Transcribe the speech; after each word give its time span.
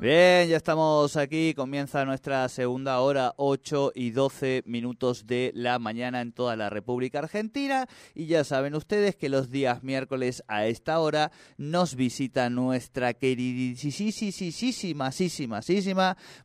Bien, 0.00 0.48
ya 0.48 0.56
estamos 0.56 1.14
aquí, 1.18 1.52
comienza 1.52 2.06
nuestra 2.06 2.48
segunda 2.48 3.00
hora, 3.00 3.34
8 3.36 3.92
y 3.94 4.12
12 4.12 4.62
minutos 4.64 5.26
de 5.26 5.52
la 5.54 5.78
mañana 5.78 6.22
en 6.22 6.32
toda 6.32 6.56
la 6.56 6.70
República 6.70 7.18
Argentina 7.18 7.86
y 8.14 8.24
ya 8.24 8.42
saben 8.44 8.74
ustedes 8.74 9.14
que 9.14 9.28
los 9.28 9.50
días 9.50 9.82
miércoles 9.82 10.42
a 10.48 10.64
esta 10.64 11.00
hora 11.00 11.30
nos 11.58 11.96
visita 11.96 12.48
nuestra 12.48 13.12
queridísima, 13.12 15.10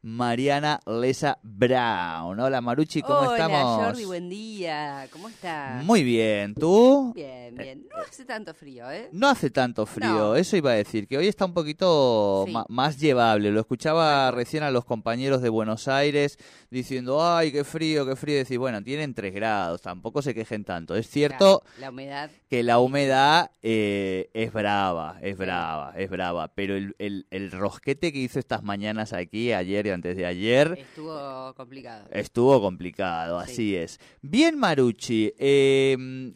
Mariana 0.01 0.81
Lesa 0.85 1.37
Brown. 1.41 2.37
Hola 2.37 2.59
Maruchi, 2.59 3.01
¿cómo 3.03 3.19
Hola, 3.19 3.37
estamos? 3.37 3.77
Hola 3.77 3.85
Jordi, 3.85 4.03
buen 4.03 4.27
día, 4.27 5.07
¿cómo 5.13 5.29
estás? 5.29 5.81
Muy 5.85 6.03
bien, 6.03 6.55
¿tú? 6.55 7.13
Bien, 7.15 7.55
bien, 7.55 7.87
no 7.89 8.01
hace 8.03 8.25
tanto 8.25 8.53
frío, 8.53 8.91
¿eh? 8.91 9.07
No 9.13 9.29
hace 9.29 9.49
tanto 9.49 9.85
frío, 9.85 10.09
No. 10.13 10.35
eso 10.35 10.57
iba 10.57 10.71
a 10.71 10.75
decir, 10.75 11.07
que 11.07 11.17
hoy 11.17 11.29
está 11.29 11.45
un 11.45 11.53
poquito 11.53 12.43
Sí. 12.45 12.53
más 12.67 12.99
llevable. 12.99 13.44
Lo 13.51 13.59
escuchaba 13.59 14.31
recién 14.31 14.63
a 14.63 14.71
los 14.71 14.85
compañeros 14.85 15.41
de 15.41 15.49
Buenos 15.49 15.87
Aires 15.87 16.37
diciendo, 16.69 17.25
ay, 17.25 17.51
qué 17.51 17.63
frío, 17.63 18.05
qué 18.05 18.15
frío. 18.15 18.37
Decir, 18.37 18.59
bueno, 18.59 18.81
tienen 18.83 19.13
3 19.13 19.33
grados, 19.33 19.81
tampoco 19.81 20.21
se 20.21 20.33
quejen 20.33 20.63
tanto. 20.63 20.95
Es 20.95 21.09
cierto 21.09 21.63
la 21.79 21.89
humedad. 21.89 22.29
que 22.49 22.63
la 22.63 22.79
humedad 22.79 23.51
eh, 23.61 24.29
es 24.33 24.51
brava, 24.53 25.17
es 25.21 25.37
brava, 25.37 25.93
es 25.97 26.09
brava. 26.09 26.47
Pero 26.49 26.75
el, 26.75 26.95
el, 26.99 27.25
el 27.31 27.51
rosquete 27.51 28.11
que 28.11 28.19
hizo 28.19 28.39
estas 28.39 28.63
mañanas 28.63 29.13
aquí, 29.13 29.51
ayer 29.53 29.87
y 29.87 29.89
antes 29.91 30.15
de 30.17 30.25
ayer, 30.25 30.77
Estuvo 30.79 31.53
complicado. 31.55 32.07
Estuvo 32.11 32.61
complicado, 32.61 33.41
Sí. 33.45 33.51
así 33.51 33.75
es. 33.75 33.99
Bien, 34.21 34.57
Maruchi, 34.57 35.33
eh, 35.37 36.31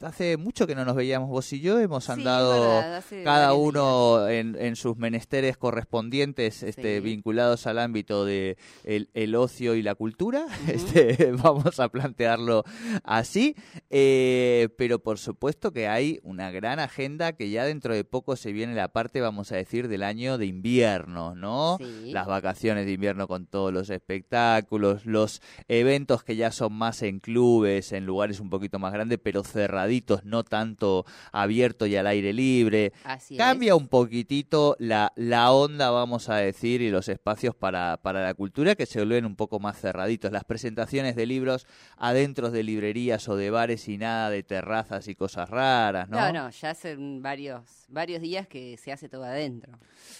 hace 0.00 0.36
mucho 0.36 0.66
que 0.66 0.74
no 0.74 0.84
nos 0.84 0.96
veíamos 0.96 1.28
vos 1.28 1.52
y 1.52 1.60
yo, 1.60 1.78
hemos 1.78 2.04
Sí, 2.04 2.12
andado 2.12 2.60
verdad, 2.62 3.04
cada 3.24 3.54
uno 3.54 4.26
en, 4.28 4.56
en 4.58 4.76
sus 4.76 4.96
menesteres 4.96 5.56
correspondientes 5.56 6.62
este, 6.62 6.96
Sí. 6.96 7.00
vinculados 7.00 7.66
al 7.66 7.78
ámbito 7.78 8.24
de 8.24 8.56
el, 8.84 9.10
el 9.14 9.34
ocio 9.34 9.74
y 9.74 9.82
la 9.82 9.94
cultura, 9.94 10.46
este, 10.68 11.32
vamos 11.42 11.78
a 11.80 11.88
plantearlo 11.88 12.64
así, 13.04 13.54
Eh, 13.90 14.68
pero 14.78 14.98
por 15.00 15.18
supuesto 15.18 15.72
que 15.72 15.86
hay 15.88 16.18
una 16.22 16.50
gran 16.50 16.78
agenda 16.80 17.32
que 17.34 17.50
ya 17.50 17.64
dentro 17.64 17.94
de 17.94 18.04
poco 18.04 18.36
se 18.36 18.52
viene 18.52 18.74
la 18.74 18.88
parte, 18.88 19.20
vamos 19.20 19.52
a 19.52 19.56
decir, 19.56 19.88
del 19.88 20.02
año 20.02 20.38
de 20.38 20.46
invierno, 20.46 21.34
¿no? 21.34 21.76
Sí. 21.78 22.10
Las 22.12 22.26
vacaciones 22.26 22.86
de 22.86 22.92
invierno 22.92 23.28
con 23.28 23.46
todos 23.46 23.72
los 23.72 23.90
espectáculos, 23.90 25.04
los 25.06 25.42
eventos 25.68 26.24
que 26.24 26.36
ya 26.36 26.50
son 26.52 26.72
más 26.72 27.02
en 27.02 27.20
clubes, 27.20 27.92
en 27.92 28.06
lugares 28.06 28.40
un 28.40 28.50
poquito 28.50 28.78
más 28.78 28.92
grandes, 28.92 29.11
pero 29.18 29.42
cerraditos, 29.44 30.24
no 30.24 30.44
tanto 30.44 31.04
abierto 31.32 31.86
y 31.86 31.96
al 31.96 32.06
aire 32.06 32.32
libre. 32.32 32.92
Así 33.04 33.36
Cambia 33.36 33.72
es. 33.72 33.78
un 33.78 33.88
poquitito 33.88 34.76
la, 34.78 35.12
la 35.16 35.52
onda, 35.52 35.90
vamos 35.90 36.28
a 36.28 36.36
decir, 36.36 36.82
y 36.82 36.90
los 36.90 37.08
espacios 37.08 37.54
para, 37.54 37.98
para 38.02 38.22
la 38.22 38.34
cultura 38.34 38.74
que 38.74 38.86
se 38.86 38.98
vuelven 39.00 39.24
un 39.24 39.36
poco 39.36 39.58
más 39.60 39.78
cerraditos. 39.80 40.32
Las 40.32 40.44
presentaciones 40.44 41.16
de 41.16 41.26
libros 41.26 41.66
adentro 41.96 42.50
de 42.50 42.62
librerías 42.62 43.28
o 43.28 43.36
de 43.36 43.50
bares 43.50 43.88
y 43.88 43.98
nada 43.98 44.30
de 44.30 44.42
terrazas 44.42 45.08
y 45.08 45.14
cosas 45.14 45.48
raras, 45.50 46.08
¿no? 46.08 46.18
No, 46.20 46.32
no, 46.32 46.50
ya 46.50 46.70
hace 46.70 46.96
varios, 46.98 47.62
varios 47.88 48.20
días 48.22 48.46
que 48.46 48.76
se 48.76 48.92
hace 48.92 49.08
todo 49.08 49.24
adentro, 49.24 49.72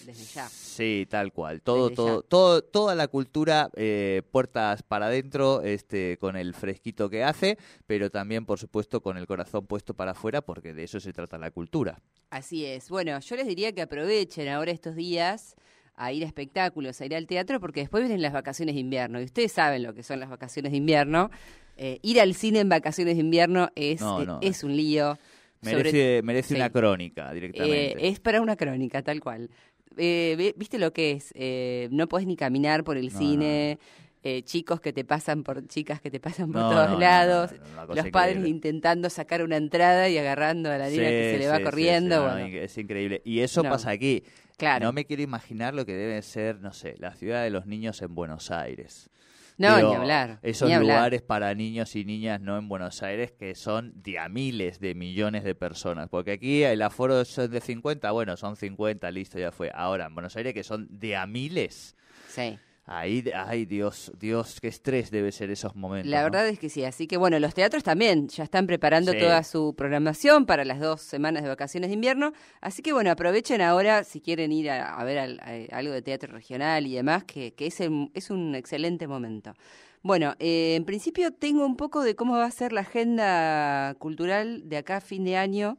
desde 0.05 0.23
ya. 0.25 0.47
Sí, 0.49 1.07
tal 1.09 1.31
cual. 1.31 1.61
Todo, 1.61 1.89
Desde 1.89 1.95
todo, 1.95 2.21
ya. 2.21 2.27
todo, 2.27 2.61
toda 2.63 2.95
la 2.95 3.07
cultura, 3.07 3.69
eh, 3.75 4.21
puertas 4.31 4.83
para 4.83 5.07
adentro, 5.07 5.61
este, 5.61 6.17
con 6.17 6.35
el 6.35 6.53
fresquito 6.53 7.09
que 7.09 7.23
hace, 7.23 7.57
pero 7.87 8.09
también, 8.09 8.45
por 8.45 8.59
supuesto, 8.59 8.82
con 8.87 9.17
el 9.17 9.25
corazón 9.27 9.65
puesto 9.65 9.93
para 9.93 10.11
afuera, 10.11 10.41
porque 10.41 10.73
de 10.73 10.83
eso 10.83 10.99
se 10.99 11.13
trata 11.13 11.37
la 11.37 11.51
cultura. 11.51 12.01
Así 12.29 12.65
es. 12.65 12.89
Bueno, 12.89 13.19
yo 13.19 13.35
les 13.35 13.47
diría 13.47 13.71
que 13.73 13.81
aprovechen 13.81 14.47
ahora 14.49 14.71
estos 14.71 14.95
días 14.95 15.55
a 15.95 16.11
ir 16.11 16.23
a 16.23 16.27
espectáculos, 16.27 16.99
a 17.01 17.05
ir 17.05 17.15
al 17.15 17.27
teatro, 17.27 17.59
porque 17.59 17.81
después 17.81 18.01
vienen 18.03 18.21
las 18.21 18.33
vacaciones 18.33 18.75
de 18.75 18.81
invierno. 18.81 19.21
Y 19.21 19.25
ustedes 19.25 19.51
saben 19.51 19.83
lo 19.83 19.93
que 19.93 20.01
son 20.03 20.19
las 20.19 20.29
vacaciones 20.29 20.71
de 20.71 20.77
invierno. 20.77 21.29
Eh, 21.77 21.99
ir 22.01 22.19
al 22.21 22.33
cine 22.35 22.59
en 22.59 22.69
vacaciones 22.69 23.15
de 23.15 23.21
invierno 23.21 23.69
es, 23.75 24.01
No, 24.01 24.21
eh, 24.21 24.25
no. 24.25 24.39
es 24.41 24.63
un 24.63 24.75
lío. 24.75 25.17
Sobre- 25.61 25.77
Merece, 25.77 26.21
merece 26.23 26.47
sí. 26.49 26.55
una 26.55 26.69
crónica 26.71 27.31
Eh, 27.31 27.33
directamente. 27.35 28.07
es 28.07 28.19
para 28.19 28.41
una 28.41 28.55
crónica, 28.55 29.01
tal 29.01 29.19
cual. 29.21 29.49
Eh, 29.95 30.53
¿Viste 30.57 30.79
lo 30.79 30.91
que 30.91 31.11
es? 31.11 31.31
Eh, 31.35 31.87
no 31.91 32.07
podés 32.07 32.25
ni 32.27 32.35
caminar 32.35 32.83
por 32.83 32.97
el 32.97 33.13
No, 33.13 33.17
cine, 33.19 33.77
eh, 34.23 34.41
chicos 34.43 34.79
que 34.79 34.93
te 34.93 35.03
pasan 35.03 35.43
por, 35.43 35.67
chicas 35.67 35.99
que 36.01 36.09
te 36.09 36.19
pasan 36.19 36.51
por 36.51 36.61
No, 36.61 36.69
todos 36.71 36.89
no, 36.91 36.99
lados, 36.99 37.51
no, 37.75 37.85
los 37.93 38.07
padres 38.09 38.37
increíble. 38.37 38.49
intentando 38.49 39.09
sacar 39.09 39.43
una 39.43 39.57
entrada 39.57 40.07
y 40.09 40.17
agarrando 40.17 40.71
a 40.71 40.77
la 40.77 40.89
nena 40.89 41.09
que 41.09 41.31
se 41.33 41.39
le 41.39 41.47
va 41.49 41.57
sí, 41.57 41.63
corriendo. 41.63 42.15
sí, 42.15 42.21
bueno, 42.41 42.57
es 42.57 42.77
increíble. 42.77 43.21
Y 43.25 43.39
eso 43.41 43.63
pasa 43.63 43.89
aquí. 43.91 44.23
claro. 44.57 44.85
No 44.85 44.93
me 44.93 45.05
quiero 45.05 45.21
imaginar 45.23 45.73
lo 45.73 45.85
que 45.85 45.93
debe 45.93 46.21
ser, 46.21 46.59
no 46.61 46.71
sé, 46.73 46.95
la 46.99 47.13
ciudad 47.15 47.43
de 47.43 47.49
los 47.49 47.65
niños 47.65 48.01
en 48.01 48.15
Buenos 48.15 48.49
Aires. 48.51 49.09
No, 49.55 49.75
Digo, 49.77 49.89
ni 49.89 49.95
hablar. 49.97 50.39
Esos 50.41 50.67
ni 50.67 50.73
hablar. 50.73 50.95
lugares 50.95 51.21
para 51.21 51.53
niños 51.53 51.95
y 51.95 52.05
niñas 52.05 52.41
no 52.41 52.57
en 52.57 52.67
Buenos 52.67 53.03
Aires 53.03 53.31
que 53.33 53.53
son 53.53 53.93
de 54.01 54.17
a 54.17 54.27
miles 54.27 54.79
de 54.79 54.95
millones 54.95 55.43
de 55.43 55.53
personas. 55.53 56.09
Porque 56.09 56.31
aquí 56.31 56.63
el 56.63 56.81
aforo 56.81 57.21
es 57.21 57.35
de 57.35 57.61
50, 57.61 58.09
bueno, 58.11 58.35
son 58.35 58.55
50, 58.55 59.11
listo, 59.11 59.37
ya 59.37 59.51
fue. 59.51 59.69
Ahora 59.75 60.07
en 60.07 60.15
Buenos 60.15 60.35
Aires 60.37 60.55
que 60.55 60.63
son 60.63 60.87
de 60.89 61.15
a 61.15 61.27
miles. 61.27 61.95
Sí. 62.29 62.57
Ahí, 62.85 63.23
ay 63.33 63.65
Dios, 63.65 64.11
Dios, 64.19 64.59
qué 64.59 64.67
estrés 64.67 65.09
debe 65.09 65.31
ser 65.31 65.49
esos 65.49 65.73
momentos. 65.73 66.11
La 66.11 66.17
¿no? 66.17 66.23
verdad 66.25 66.47
es 66.49 66.59
que 66.59 66.67
sí, 66.67 66.83
así 66.83 67.07
que 67.07 67.15
bueno, 67.15 67.39
los 67.39 67.53
teatros 67.53 67.81
también 67.81 68.27
ya 68.27 68.43
están 68.43 68.67
preparando 68.67 69.13
Sí. 69.13 69.19
toda 69.19 69.41
su 69.43 69.73
programación 69.73 70.45
para 70.45 70.65
las 70.65 70.81
dos 70.81 71.01
semanas 71.01 71.43
de 71.43 71.49
vacaciones 71.49 71.89
de 71.89 71.93
invierno, 71.93 72.33
así 72.59 72.81
que 72.81 72.91
bueno, 72.91 73.09
aprovechen 73.09 73.61
ahora 73.61 74.03
si 74.03 74.19
quieren 74.19 74.51
ir 74.51 74.69
a, 74.69 74.95
a 74.99 75.03
ver 75.05 75.17
al- 75.17 75.39
a- 75.39 75.77
algo 75.77 75.93
de 75.93 76.01
teatro 76.01 76.33
regional 76.33 76.85
y 76.85 76.95
demás, 76.95 77.23
que, 77.23 77.53
que 77.53 77.67
es, 77.67 77.79
el- 77.79 78.11
es 78.13 78.29
un 78.29 78.53
excelente 78.53 79.07
momento. 79.07 79.53
Bueno, 80.01 80.35
eh, 80.39 80.75
en 80.75 80.83
principio 80.83 81.31
tengo 81.31 81.65
un 81.65 81.77
poco 81.77 82.03
de 82.03 82.15
cómo 82.17 82.33
va 82.35 82.45
a 82.45 82.51
ser 82.51 82.73
la 82.73 82.81
agenda 82.81 83.95
cultural 83.97 84.67
de 84.67 84.75
acá 84.75 84.97
a 84.97 85.01
fin 85.01 85.23
de 85.23 85.37
año 85.37 85.77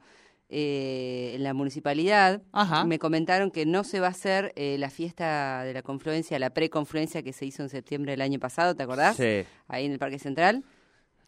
eh, 0.56 1.32
en 1.34 1.42
la 1.42 1.53
municipalidad. 1.53 2.41
Ajá. 2.53 2.84
Me 2.84 3.00
comentaron 3.00 3.50
que 3.50 3.66
no 3.66 3.82
se 3.82 3.98
va 3.98 4.06
a 4.06 4.10
hacer 4.10 4.53
eh, 4.54 4.76
la 4.78 4.88
fiesta 4.88 5.65
de 5.65 5.75
la 5.75 5.82
confluencia, 5.82 6.38
la 6.38 6.50
preconfluencia 6.50 7.25
que 7.25 7.32
se 7.32 7.44
hizo 7.44 7.65
en 7.65 7.69
septiembre 7.69 8.12
del 8.12 8.20
año 8.20 8.38
pasado, 8.38 8.76
¿te 8.76 8.84
acordás? 8.84 9.16
Sí. 9.16 9.44
ahí 9.66 9.87
en 9.87 9.91
el 9.93 9.98
Parque 9.98 10.20
Central. 10.20 10.62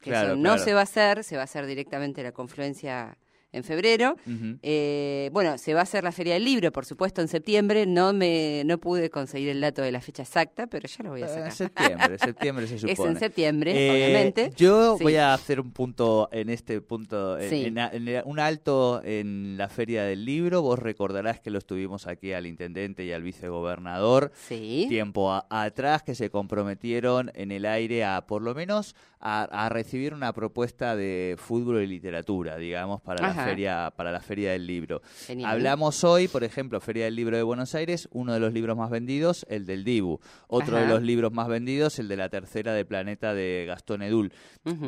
Que 0.00 0.10
Claro, 0.10 0.28
eso 0.28 0.36
no 0.36 0.42
claro. 0.50 0.62
se 0.62 0.74
va 0.74 0.80
a 0.80 0.82
hacer, 0.84 1.24
se 1.24 1.34
va 1.34 1.42
a 1.42 1.44
hacer 1.44 1.66
directamente 1.66 2.22
la 2.22 2.30
confluencia 2.30 3.18
en 3.56 3.64
febrero. 3.64 4.16
Eh, 4.62 5.30
bueno, 5.32 5.58
se 5.58 5.74
va 5.74 5.80
a 5.80 5.82
hacer 5.84 6.04
la 6.04 6.12
Feria 6.12 6.34
del 6.34 6.44
Libro, 6.44 6.72
por 6.72 6.84
supuesto, 6.84 7.20
en 7.20 7.28
septiembre. 7.28 7.86
No 7.86 8.12
me 8.12 8.62
no 8.64 8.78
pude 8.78 9.10
conseguir 9.10 9.48
el 9.50 9.60
dato 9.60 9.82
de 9.82 9.92
la 9.92 10.00
fecha 10.00 10.22
exacta, 10.22 10.66
pero 10.66 10.86
ya 10.88 11.04
lo 11.04 11.10
voy 11.10 11.22
a 11.22 11.26
Eh, 11.26 11.28
sacar. 11.28 11.52
septiembre, 11.52 12.18
septiembre 12.18 12.66
se 12.66 12.78
supone. 12.78 12.92
es 12.92 13.00
en 13.00 13.18
septiembre, 13.18 13.72
Eh, 13.74 13.90
obviamente. 13.90 14.50
Yo 14.56 14.96
Sí. 14.98 15.04
voy 15.04 15.16
a 15.16 15.34
hacer 15.34 15.60
un 15.60 15.72
punto 15.72 16.28
en 16.32 16.50
este 16.50 16.80
punto, 16.80 17.38
en, 17.38 17.50
Sí. 17.50 17.64
en 17.66 17.76
en 17.78 18.22
un 18.24 18.38
alto 18.38 19.00
en 19.04 19.56
la 19.56 19.68
Feria 19.68 20.04
del 20.04 20.24
Libro. 20.24 20.62
Vos 20.62 20.78
recordarás 20.78 21.40
que 21.40 21.50
lo 21.50 21.58
estuvimos 21.58 22.06
aquí 22.06 22.32
al 22.32 22.46
intendente 22.46 23.04
y 23.04 23.12
al 23.12 23.22
vicegobernador 23.22 24.32
Sí. 24.48 24.86
tiempo 24.88 25.32
a- 25.32 25.46
atrás 25.50 26.02
que 26.02 26.14
se 26.14 26.30
comprometieron 26.30 27.30
en 27.34 27.52
el 27.52 27.64
aire 27.66 28.04
a 28.04 28.26
por 28.26 28.42
lo 28.42 28.54
menos 28.54 28.94
a, 29.20 29.44
a 29.44 29.68
recibir 29.68 30.14
una 30.14 30.32
propuesta 30.32 30.94
de 30.94 31.36
fútbol 31.38 31.82
y 31.82 31.86
literatura, 31.86 32.56
digamos, 32.56 33.00
para 33.00 33.22
la 33.22 33.28
Ajá. 33.30 33.45
Feria 33.50 33.92
para 33.96 34.12
la 34.12 34.20
Feria 34.20 34.52
del 34.52 34.66
Libro. 34.66 35.02
Genial. 35.26 35.50
Hablamos 35.50 36.04
hoy, 36.04 36.28
por 36.28 36.44
ejemplo, 36.44 36.80
Feria 36.80 37.04
del 37.04 37.16
Libro 37.16 37.36
de 37.36 37.42
Buenos 37.42 37.74
Aires, 37.74 38.08
uno 38.12 38.32
de 38.32 38.40
los 38.40 38.52
libros 38.52 38.76
más 38.76 38.90
vendidos, 38.90 39.46
el 39.48 39.66
del 39.66 39.84
Dibu. 39.84 40.20
Otro 40.48 40.76
de 40.76 40.86
los 40.86 41.02
libros 41.02 41.32
más 41.32 41.48
vendidos, 41.48 41.98
el 41.98 42.08
de 42.08 42.16
la 42.16 42.28
tercera 42.28 42.72
de 42.72 42.84
Planeta 42.84 43.34
de 43.34 43.64
Gastón 43.66 44.02
Edul. 44.02 44.32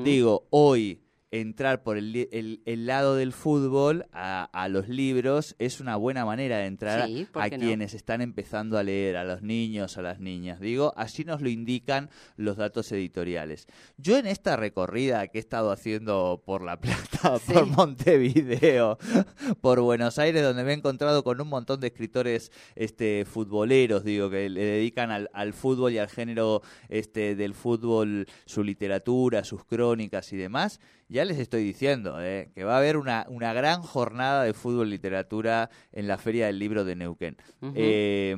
Digo, 0.04 0.46
hoy 0.50 1.07
entrar 1.30 1.82
por 1.82 1.98
el, 1.98 2.28
el- 2.32 2.62
el 2.64 2.86
lado 2.86 3.14
del 3.14 3.32
fútbol 3.32 4.06
a, 4.12 4.44
a 4.52 4.68
los 4.68 4.88
libros 4.88 5.54
es 5.58 5.78
una 5.80 5.96
buena 5.96 6.24
manera 6.24 6.58
de 6.58 6.66
entrar 6.66 7.06
Sí, 7.06 7.26
¿por 7.30 7.42
a 7.42 7.48
no? 7.48 7.58
quienes 7.58 7.92
están 7.94 8.22
empezando 8.22 8.78
a 8.78 8.82
leer, 8.82 9.16
a 9.18 9.24
los 9.24 9.42
niños, 9.42 9.98
a 9.98 10.02
las 10.02 10.20
niñas. 10.20 10.58
Digo, 10.60 10.94
así 10.96 11.24
nos 11.24 11.42
lo 11.42 11.48
indican 11.50 12.08
los 12.36 12.56
datos 12.56 12.90
editoriales. 12.92 13.66
Yo 13.98 14.16
en 14.16 14.26
esta 14.26 14.56
recorrida 14.56 15.26
que 15.28 15.36
he 15.38 15.40
estado 15.40 15.70
haciendo 15.70 16.42
por 16.46 16.62
La 16.62 16.80
Plata, 16.80 17.38
Sí. 17.46 17.52
por 17.52 17.66
Montevideo, 17.66 18.96
por 19.60 19.80
Buenos 19.80 20.18
Aires, 20.18 20.42
donde 20.42 20.64
me 20.64 20.70
he 20.72 20.74
encontrado 20.76 21.22
con 21.24 21.40
un 21.40 21.48
montón 21.48 21.80
de 21.80 21.88
escritores 21.88 22.50
este, 22.74 23.24
futboleros, 23.24 24.02
digo, 24.04 24.30
que 24.30 24.48
le 24.48 24.64
dedican 24.64 25.10
al, 25.10 25.28
al 25.32 25.52
fútbol 25.52 25.92
y 25.92 25.98
al 25.98 26.08
género 26.08 26.62
este, 26.88 27.34
del 27.36 27.54
fútbol 27.54 28.26
su 28.46 28.64
literatura, 28.64 29.44
sus 29.44 29.64
crónicas 29.64 30.32
y 30.32 30.36
demás, 30.36 30.80
y 31.10 31.17
ya 31.18 31.24
les 31.24 31.40
estoy 31.40 31.64
diciendo 31.64 32.22
eh, 32.22 32.48
que 32.54 32.62
va 32.62 32.76
a 32.76 32.78
haber 32.78 32.96
una, 32.96 33.26
una 33.28 33.52
gran 33.52 33.82
jornada 33.82 34.44
de 34.44 34.54
fútbol 34.54 34.88
literatura 34.88 35.68
en 35.90 36.06
la 36.06 36.16
Feria 36.16 36.46
del 36.46 36.60
Libro 36.60 36.84
de 36.84 36.94
Neuquén. 36.94 37.36
Eh, 37.74 38.36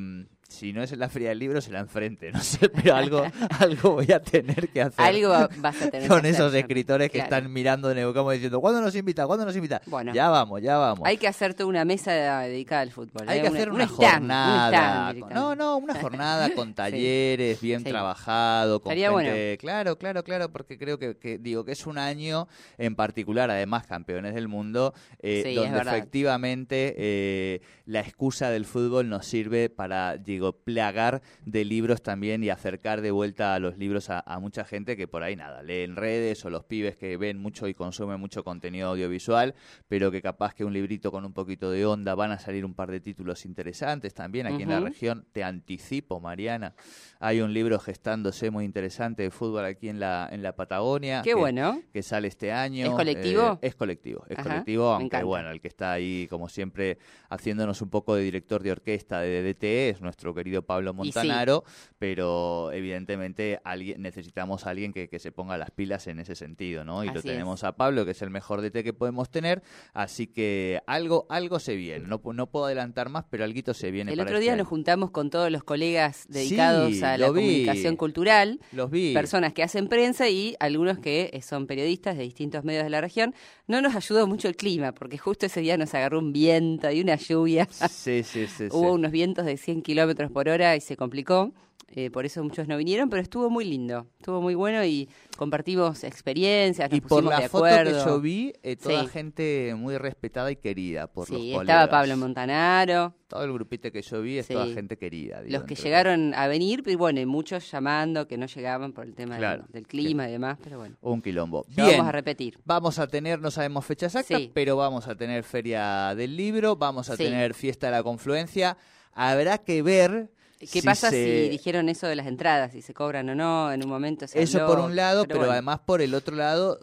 si 0.50 0.72
no 0.72 0.82
es 0.82 0.90
en 0.92 0.98
la 0.98 1.08
Feria 1.08 1.28
del 1.30 1.38
Libro, 1.38 1.60
será 1.60 1.80
enfrente, 1.80 2.30
no 2.32 2.40
sé, 2.42 2.68
pero 2.68 2.94
algo, 2.96 3.22
algo 3.60 3.92
voy 3.92 4.10
a 4.12 4.20
tener 4.20 4.68
que 4.68 4.82
hacer. 4.82 5.04
Algo 5.04 5.28
va- 5.30 5.48
vas 5.58 5.80
a 5.82 5.90
tener 5.90 6.08
con 6.08 6.20
que 6.22 6.28
hacer, 6.28 6.40
esos 6.40 6.54
escritores 6.54 7.10
que 7.10 7.18
están 7.18 7.52
mirando 7.52 7.88
de 7.88 7.94
Neuquén 7.94 8.20
como 8.20 8.32
diciendo, 8.32 8.60
¿cuándo 8.60 8.80
nos 8.80 8.94
invita? 8.96 9.26
¿Cuándo 9.26 9.44
nos 9.46 9.54
invita? 9.56 9.80
Bueno. 9.86 10.12
ya 10.12 10.28
vamos, 10.28 10.60
ya 10.60 10.76
vamos. 10.76 11.06
Hay 11.08 11.16
que 11.16 11.28
hacer 11.28 11.54
toda 11.54 11.68
una 11.68 11.84
mesa 11.84 12.12
dedicada 12.40 12.82
al 12.82 12.90
fútbol. 12.90 13.28
Hay 13.28 13.38
¿eh? 13.38 13.42
que 13.42 13.48
hacer 13.48 13.70
una, 13.70 13.86
jornada. 13.86 15.10
stand 15.12 15.32
no, 15.32 15.54
no, 15.54 15.76
una 15.76 15.94
jornada 15.94 16.52
con 16.54 16.74
talleres, 16.74 17.60
bien 17.60 17.80
Sí. 17.80 17.84
trabajado, 17.90 18.80
con 18.80 18.92
gente. 18.94 19.56
Claro, 19.58 19.96
claro, 19.96 20.24
claro, 20.24 20.50
porque 20.50 20.76
creo 20.76 20.98
que, 20.98 21.16
que, 21.16 21.38
digo 21.38 21.64
que 21.64 21.72
es 21.72 21.86
un 21.86 21.96
año 21.98 22.48
en 22.76 22.96
particular, 22.96 23.50
además 23.50 23.86
campeones 23.86 24.34
del 24.34 24.48
mundo, 24.48 24.92
eh, 25.20 25.42
Sí, 25.44 25.54
donde 25.54 25.78
efectivamente 25.80 26.94
eh, 26.98 27.60
la 27.86 28.00
excusa 28.00 28.50
del 28.50 28.64
fútbol 28.64 29.08
nos 29.08 29.26
sirve 29.26 29.70
para, 29.70 30.16
digo, 30.40 30.52
plagar 30.52 31.20
de 31.44 31.66
libros 31.66 32.02
también 32.02 32.42
y 32.42 32.48
acercar 32.48 33.02
de 33.02 33.10
vuelta 33.10 33.54
a 33.54 33.58
los 33.58 33.76
libros 33.76 34.08
a, 34.08 34.20
a 34.20 34.38
mucha 34.38 34.64
gente 34.64 34.96
que 34.96 35.06
por 35.06 35.22
ahí 35.22 35.36
nada, 35.36 35.62
leen 35.62 35.96
redes 35.96 36.42
o 36.46 36.50
los 36.50 36.64
pibes 36.64 36.96
que 36.96 37.18
ven 37.18 37.38
mucho 37.38 37.68
y 37.68 37.74
consumen 37.74 38.18
mucho 38.18 38.42
contenido 38.42 38.88
audiovisual, 38.88 39.54
pero 39.86 40.10
que 40.10 40.22
capaz 40.22 40.54
que 40.54 40.64
un 40.64 40.72
librito 40.72 41.12
con 41.12 41.26
un 41.26 41.34
poquito 41.34 41.70
de 41.70 41.84
onda 41.84 42.14
van 42.14 42.30
a 42.30 42.38
salir 42.38 42.64
un 42.64 42.72
par 42.72 42.90
de 42.90 43.00
títulos 43.00 43.44
interesantes 43.44 44.14
también 44.14 44.46
aquí 44.46 44.62
en 44.62 44.70
la 44.70 44.80
región. 44.80 45.26
Te 45.32 45.44
anticipo, 45.44 46.20
Mariana. 46.20 46.74
Hay 47.22 47.40
un 47.40 47.52
libro 47.54 47.78
gestándose 47.78 48.50
muy 48.50 48.64
interesante 48.64 49.22
de 49.22 49.30
fútbol 49.30 49.64
aquí 49.64 49.88
en 49.88 50.00
la, 50.00 50.28
en 50.32 50.42
la 50.42 50.56
Patagonia. 50.56 51.20
Qué 51.22 51.30
que- 51.30 51.34
bueno. 51.34 51.80
que 51.92 52.02
sale 52.02 52.26
este 52.28 52.50
año. 52.50 52.86
¿Es 52.86 52.92
colectivo? 52.92 53.58
Eh, 53.62 53.68
es 53.68 53.74
colectivo, 53.74 54.24
es 54.28 54.38
Ajá, 54.38 54.48
colectivo, 54.48 54.90
aunque 54.90 55.22
bueno, 55.22 55.50
el 55.50 55.60
que 55.60 55.68
está 55.68 55.92
ahí, 55.92 56.26
como 56.28 56.48
siempre, 56.48 56.98
haciéndonos 57.28 57.82
un 57.82 57.90
poco 57.90 58.14
de 58.16 58.22
director 58.22 58.62
de 58.62 58.72
orquesta 58.72 59.20
de 59.20 59.42
DTE 59.42 59.90
es 59.90 60.00
nuestro 60.00 60.34
querido 60.34 60.62
Pablo 60.62 60.90
sí. 60.92 60.96
Montanaro, 60.96 61.62
pero 61.98 62.72
evidentemente 62.72 63.60
alguien, 63.64 64.02
necesitamos 64.02 64.66
a 64.66 64.70
alguien 64.70 64.92
que, 64.92 65.08
que 65.08 65.18
se 65.18 65.30
ponga 65.30 65.58
las 65.58 65.70
pilas 65.70 66.06
en 66.06 66.18
ese 66.20 66.34
sentido, 66.34 66.84
¿no? 66.84 67.04
Y 67.04 67.08
lo 67.08 67.20
es. 67.20 67.22
tenemos 67.22 67.62
a 67.64 67.76
Pablo, 67.76 68.04
que 68.04 68.12
es 68.12 68.22
el 68.22 68.30
mejor 68.30 68.62
DT 68.62 68.82
que 68.82 68.92
podemos 68.94 69.30
tener, 69.30 69.62
así 69.92 70.26
que 70.26 70.80
algo, 70.86 71.26
algo 71.28 71.58
se 71.60 71.76
viene. 71.76 72.06
No, 72.06 72.20
no 72.32 72.46
puedo 72.50 72.64
adelantar 72.64 73.10
más, 73.10 73.26
pero 73.30 73.44
algo 73.44 73.74
se 73.74 73.90
viene 73.90 74.12
El 74.12 74.16
para 74.18 74.30
otro 74.30 74.36
este 74.38 74.44
día 74.44 74.56
nos 74.56 74.68
juntamos 74.68 75.10
con 75.10 75.28
todos 75.28 75.50
los 75.50 75.64
colegas 75.64 76.24
dedicados 76.28 76.94
Sí, 76.94 77.04
a 77.04 77.09
la 77.18 77.26
lo 77.28 77.32
vi. 77.32 77.40
comunicación 77.40 77.96
cultural, 77.96 78.60
Los 78.72 78.90
vi. 78.90 79.12
personas 79.14 79.52
que 79.52 79.62
hacen 79.62 79.88
prensa 79.88 80.28
y 80.28 80.54
algunos 80.60 80.98
que 80.98 81.30
eh, 81.32 81.42
son 81.42 81.66
periodistas 81.66 82.16
de 82.16 82.22
distintos 82.24 82.64
medios 82.64 82.84
de 82.84 82.90
la 82.90 83.00
región. 83.00 83.34
No 83.66 83.80
nos 83.82 83.94
ayudó 83.96 84.26
mucho 84.26 84.48
el 84.48 84.56
clima, 84.56 84.92
porque 84.92 85.18
justo 85.18 85.46
ese 85.46 85.60
día 85.60 85.76
nos 85.76 85.94
agarró 85.94 86.18
un 86.18 86.32
viento 86.32 86.90
y 86.90 87.00
una 87.00 87.16
lluvia. 87.16 87.66
Sí, 87.70 88.22
sí, 88.22 88.46
sí. 88.46 88.64
Hubo 88.70 88.88
sí. 88.90 88.94
unos 88.94 89.10
vientos 89.12 89.44
de 89.46 89.56
100 89.56 89.82
kilómetros 89.82 90.30
por 90.30 90.48
hora 90.48 90.76
y 90.76 90.80
se 90.80 90.96
complicó. 90.96 91.52
Eh, 91.88 92.08
por 92.10 92.24
eso 92.24 92.42
muchos 92.44 92.68
no 92.68 92.76
vinieron, 92.76 93.10
pero 93.10 93.20
estuvo 93.20 93.50
muy 93.50 93.64
lindo. 93.64 94.06
Estuvo 94.18 94.40
muy 94.40 94.54
bueno 94.54 94.84
y 94.84 95.08
compartimos 95.36 96.04
experiencias, 96.04 96.88
nos 96.90 96.96
Y 96.98 97.00
por 97.00 97.24
la 97.24 97.40
de 97.40 97.48
foto 97.48 97.64
que 97.64 97.90
yo 98.04 98.20
vi, 98.20 98.52
eh, 98.62 98.76
toda 98.76 99.02
Sí. 99.02 99.08
gente 99.08 99.74
muy 99.76 99.96
respetada 99.98 100.52
y 100.52 100.56
querida 100.56 101.08
por 101.08 101.28
los 101.28 101.36
colegas. 101.38 101.62
estaba 101.62 101.90
Pablo 101.90 102.16
Montanaro, 102.16 103.14
Todo 103.26 103.44
el 103.44 103.52
grupito 103.52 103.90
que 103.92 104.02
yo 104.02 104.22
vi 104.22 104.38
es 104.38 104.46
Sí. 104.46 104.52
toda 104.54 104.66
gente 104.66 104.96
querida. 104.98 105.40
digo, 105.42 105.58
los 105.58 105.64
que 105.66 105.74
llegaron 105.76 106.32
a 106.34 106.46
venir, 106.48 106.82
y 106.86 106.94
bueno, 106.96 107.20
y 107.20 107.26
muchos 107.26 107.70
llamando 107.70 108.26
que 108.28 108.36
no 108.36 108.46
llegaban 108.46 108.92
por 108.92 109.04
el 109.04 109.14
tema 109.14 109.34
del- 109.36 109.40
Claro. 109.40 109.64
del, 109.72 109.86
clima 109.86 110.28
y 110.28 110.32
demás, 110.32 110.58
pero 110.62 110.78
bueno. 110.78 110.96
Un 111.00 111.22
quilombo. 111.22 111.64
Bien. 111.68 111.90
vamos 111.98 112.08
a 112.08 112.12
repetir. 112.12 112.58
Vamos 112.64 112.98
a 112.98 113.06
tener, 113.06 113.40
no 113.40 113.50
sabemos 113.50 113.84
fecha 113.84 114.06
exacta, 114.06 114.36
pero 114.54 114.76
vamos 114.76 115.08
a 115.08 115.14
tener 115.16 115.42
Feria 115.44 116.14
del 116.16 116.36
Libro, 116.36 116.76
vamos 116.76 117.08
a 117.10 117.16
tener 117.16 117.54
Fiesta 117.54 117.86
de 117.88 117.92
la 117.92 118.02
Confluencia. 118.02 118.76
Habrá 119.12 119.58
que 119.58 119.82
ver. 119.82 120.30
¿Qué 120.60 120.66
si 120.66 120.82
pasa 120.82 121.08
se- 121.10 121.44
si 121.44 121.48
dijeron 121.48 121.88
eso 121.88 122.06
de 122.06 122.14
las 122.16 122.26
entradas, 122.26 122.72
si 122.72 122.82
se 122.82 122.92
cobran 122.92 123.28
o 123.30 123.34
no? 123.34 123.72
En 123.72 123.82
un 123.82 123.88
momento 123.88 124.28
se 124.28 124.42
Eso 124.42 124.58
habló, 124.62 124.74
por 124.76 124.84
un 124.84 124.94
lado, 124.94 125.24
pero, 125.26 125.38
bueno, 125.38 125.52
además 125.54 125.80
por 125.86 126.02
el 126.02 126.12
otro 126.14 126.36
lado, 126.36 126.78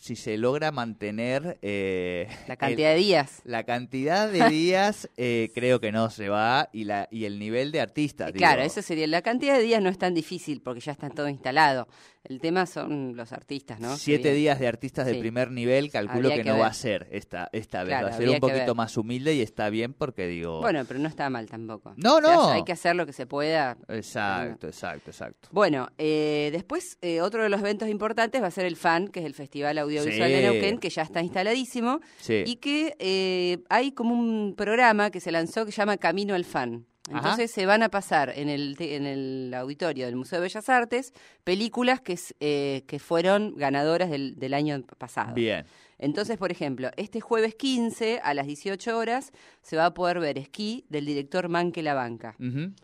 si 0.00 0.16
se 0.16 0.36
logra 0.36 0.72
mantener 0.72 1.56
eh, 1.62 2.26
La 2.48 2.54
el- 2.54 2.58
cantidad 2.58 2.90
de 2.90 2.96
días. 2.96 3.40
la 3.44 3.62
cantidad 3.62 4.28
de 4.28 4.40
días, 4.50 5.08
eh, 5.16 5.50
creo 5.54 5.80
que 5.80 5.92
no 5.92 6.10
se 6.10 6.28
va 6.28 6.68
y 6.72 6.84
la 6.84 7.06
y 7.12 7.24
el 7.24 7.38
nivel 7.38 7.70
de 7.70 7.80
artistas. 7.80 8.30
Eh, 8.30 8.32
Claro, 8.32 8.62
eso 8.62 8.82
sería. 8.82 9.06
La 9.06 9.22
cantidad 9.22 9.56
de 9.56 9.62
días 9.62 9.80
no 9.80 9.90
es 9.90 9.98
tan 9.98 10.12
difícil 10.12 10.60
porque 10.60 10.80
ya 10.80 10.90
está 10.92 11.08
todo 11.10 11.28
instalado. 11.28 11.86
El 12.22 12.38
tema 12.38 12.66
son 12.66 13.16
los 13.16 13.32
artistas, 13.32 13.80
¿no? 13.80 13.96
Siete 13.96 14.34
días 14.34 14.58
de 14.60 14.68
artistas 14.68 15.06
de 15.06 15.14
primer 15.14 15.50
nivel, 15.50 15.90
calculo 15.90 16.28
Habría 16.28 16.36
que, 16.36 16.42
que 16.42 16.48
no 16.50 16.58
va 16.58 16.66
a 16.66 16.74
ser 16.74 17.08
esta, 17.12 17.48
esta 17.52 17.78
vez. 17.82 17.88
Claro, 17.88 18.08
va 18.08 18.12
a 18.14 18.16
ser 18.18 18.28
un 18.28 18.40
poquito 18.40 18.74
más 18.74 18.94
humilde 18.98 19.34
y 19.34 19.40
está 19.40 19.70
bien 19.70 19.94
porque 19.94 20.26
digo. 20.26 20.60
Bueno, 20.60 20.84
pero 20.86 21.00
no 21.00 21.08
está 21.08 21.30
mal 21.30 21.48
tampoco. 21.48 21.94
No, 21.96 22.20
no. 22.20 22.50
hay 22.50 22.62
que 22.64 22.72
hacer 22.72 22.94
lo 22.94 23.06
que 23.06 23.14
se 23.14 23.19
pueda. 23.26 23.76
Exacto, 23.88 24.66
exacto, 24.66 25.10
exacto. 25.10 25.48
Bueno, 25.52 25.88
eh, 25.98 26.50
después 26.52 26.98
eh, 27.02 27.20
otro 27.20 27.42
de 27.42 27.48
los 27.48 27.60
eventos 27.60 27.88
importantes 27.88 28.42
va 28.42 28.46
a 28.46 28.50
ser 28.50 28.64
el 28.66 28.76
FAN, 28.76 29.08
que 29.08 29.20
es 29.20 29.26
el 29.26 29.34
Festival 29.34 29.78
Audiovisual 29.78 30.28
Sí. 30.28 30.34
de 30.34 30.42
Neuquén, 30.42 30.78
que 30.78 30.90
ya 30.90 31.02
está 31.02 31.20
instaladísimo 31.22 32.00
Sí. 32.20 32.42
y 32.46 32.56
que 32.56 32.94
eh, 32.98 33.58
hay 33.68 33.92
como 33.92 34.14
un 34.14 34.54
programa 34.56 35.10
que 35.10 35.20
se 35.20 35.30
lanzó 35.32 35.64
que 35.66 35.72
se 35.72 35.78
llama 35.78 35.96
Camino 35.96 36.34
al 36.34 36.44
Fan. 36.44 36.86
Ajá. 37.10 37.18
Entonces 37.18 37.50
se 37.50 37.66
van 37.66 37.82
a 37.82 37.88
pasar 37.88 38.32
en 38.34 38.48
el, 38.48 38.76
en 38.78 39.06
el 39.06 39.54
auditorio 39.54 40.06
del 40.06 40.16
Museo 40.16 40.38
de 40.38 40.44
Bellas 40.44 40.68
Artes 40.68 41.12
películas 41.44 42.00
que, 42.00 42.18
eh, 42.40 42.84
que 42.86 42.98
fueron 42.98 43.54
ganadoras 43.56 44.10
del, 44.10 44.38
del 44.38 44.54
año 44.54 44.82
pasado. 44.98 45.34
Bien. 45.34 45.64
Entonces, 46.00 46.38
por 46.38 46.50
ejemplo, 46.50 46.90
este 46.96 47.20
jueves 47.20 47.54
15 47.54 48.20
a 48.24 48.32
las 48.32 48.46
18 48.46 48.96
horas 48.96 49.32
se 49.60 49.76
va 49.76 49.84
a 49.84 49.94
poder 49.94 50.18
ver 50.18 50.38
Esquí 50.38 50.86
del 50.88 51.04
director 51.04 51.50
Manque 51.50 51.82
La 51.82 51.92
Banca. 51.92 52.36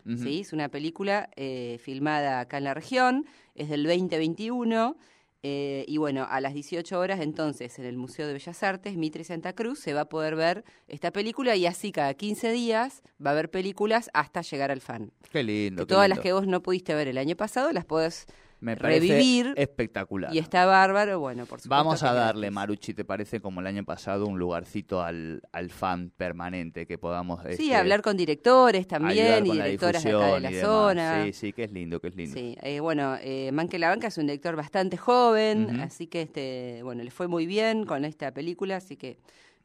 ¿sí? 0.05 0.41
Es 0.41 0.53
una 0.53 0.69
película 0.69 1.31
eh, 1.35 1.79
filmada 1.81 2.41
acá 2.41 2.59
en 2.59 2.65
la 2.65 2.75
región, 2.75 3.25
es 3.55 3.69
del 3.69 3.83
2021. 3.83 4.97
Eh, 5.43 5.85
y 5.87 5.97
bueno, 5.97 6.25
a 6.29 6.41
las 6.41 6.53
18 6.53 6.99
horas 6.99 7.19
entonces 7.19 7.77
en 7.79 7.85
el 7.85 7.97
Museo 7.97 8.27
de 8.27 8.33
Bellas 8.33 8.63
Artes, 8.63 8.97
Mitre 8.97 9.23
Santa 9.23 9.53
Cruz, 9.53 9.79
se 9.79 9.93
va 9.93 10.01
a 10.01 10.09
poder 10.09 10.35
ver 10.35 10.63
esta 10.87 11.11
película 11.11 11.55
y 11.55 11.65
así 11.65 11.91
cada 11.91 12.13
15 12.13 12.51
días 12.51 13.03
va 13.23 13.31
a 13.31 13.33
haber 13.33 13.49
películas 13.49 14.09
hasta 14.13 14.41
llegar 14.41 14.71
al 14.71 14.81
fan. 14.81 15.11
Qué 15.31 15.43
lindo. 15.43 15.83
Que 15.83 15.87
qué 15.87 15.93
todas 15.93 16.09
las 16.09 16.19
que 16.19 16.33
vos 16.33 16.47
no 16.47 16.61
pudiste 16.61 16.95
ver 16.95 17.07
el 17.07 17.17
año 17.17 17.35
pasado 17.35 17.71
las 17.71 17.85
podés 17.85 18.25
Me 18.59 18.75
parece 18.75 19.13
revivir 19.13 19.53
espectacular. 19.55 20.33
y 20.33 20.39
está 20.39 20.65
bárbaro, 20.65 21.19
bueno, 21.19 21.45
por 21.45 21.59
supuesto. 21.59 21.69
Vamos 21.69 22.03
a 22.03 22.13
darle. 22.13 22.49
Maruchi, 22.49 22.93
¿te 22.93 23.05
parece 23.05 23.39
como 23.39 23.61
el 23.61 23.67
año 23.67 23.83
pasado 23.85 24.25
un 24.25 24.39
lugarcito 24.39 25.01
al, 25.01 25.41
al 25.51 25.69
fan 25.69 26.11
permanente 26.15 26.85
que 26.87 26.97
podamos... 26.97 27.41
Sí, 27.43 27.49
este, 27.49 27.75
hablar 27.75 28.01
con 28.01 28.17
directores 28.17 28.87
también 28.87 29.45
y 29.45 29.51
directoras 29.51 30.03
de 30.03 30.11
acá 30.11 30.33
de 30.33 30.39
la 30.39 30.51
zona. 30.61 31.25
Sí, 31.25 31.33
sí, 31.33 31.53
que 31.53 31.65
es 31.65 31.71
lindo, 31.71 31.99
que 31.99 32.07
es 32.07 32.15
lindo. 32.15 32.33
Sí, 32.33 32.57
eh, 32.61 32.79
bueno, 32.79 33.15
eh, 33.21 33.51
Manque 33.51 33.77
La 33.77 33.89
Banca 33.89 34.07
es 34.07 34.17
un 34.17 34.25
director 34.25 34.55
bastante 34.55 34.97
joven, 34.97 35.79
así 35.79 36.07
que 36.07 36.23
este, 36.23 36.81
bueno, 36.83 37.03
le 37.03 37.11
fue 37.11 37.27
muy 37.27 37.45
bien 37.45 37.85
con 37.85 38.05
esta 38.05 38.33
película, 38.33 38.77
así 38.77 38.95
que 38.95 39.17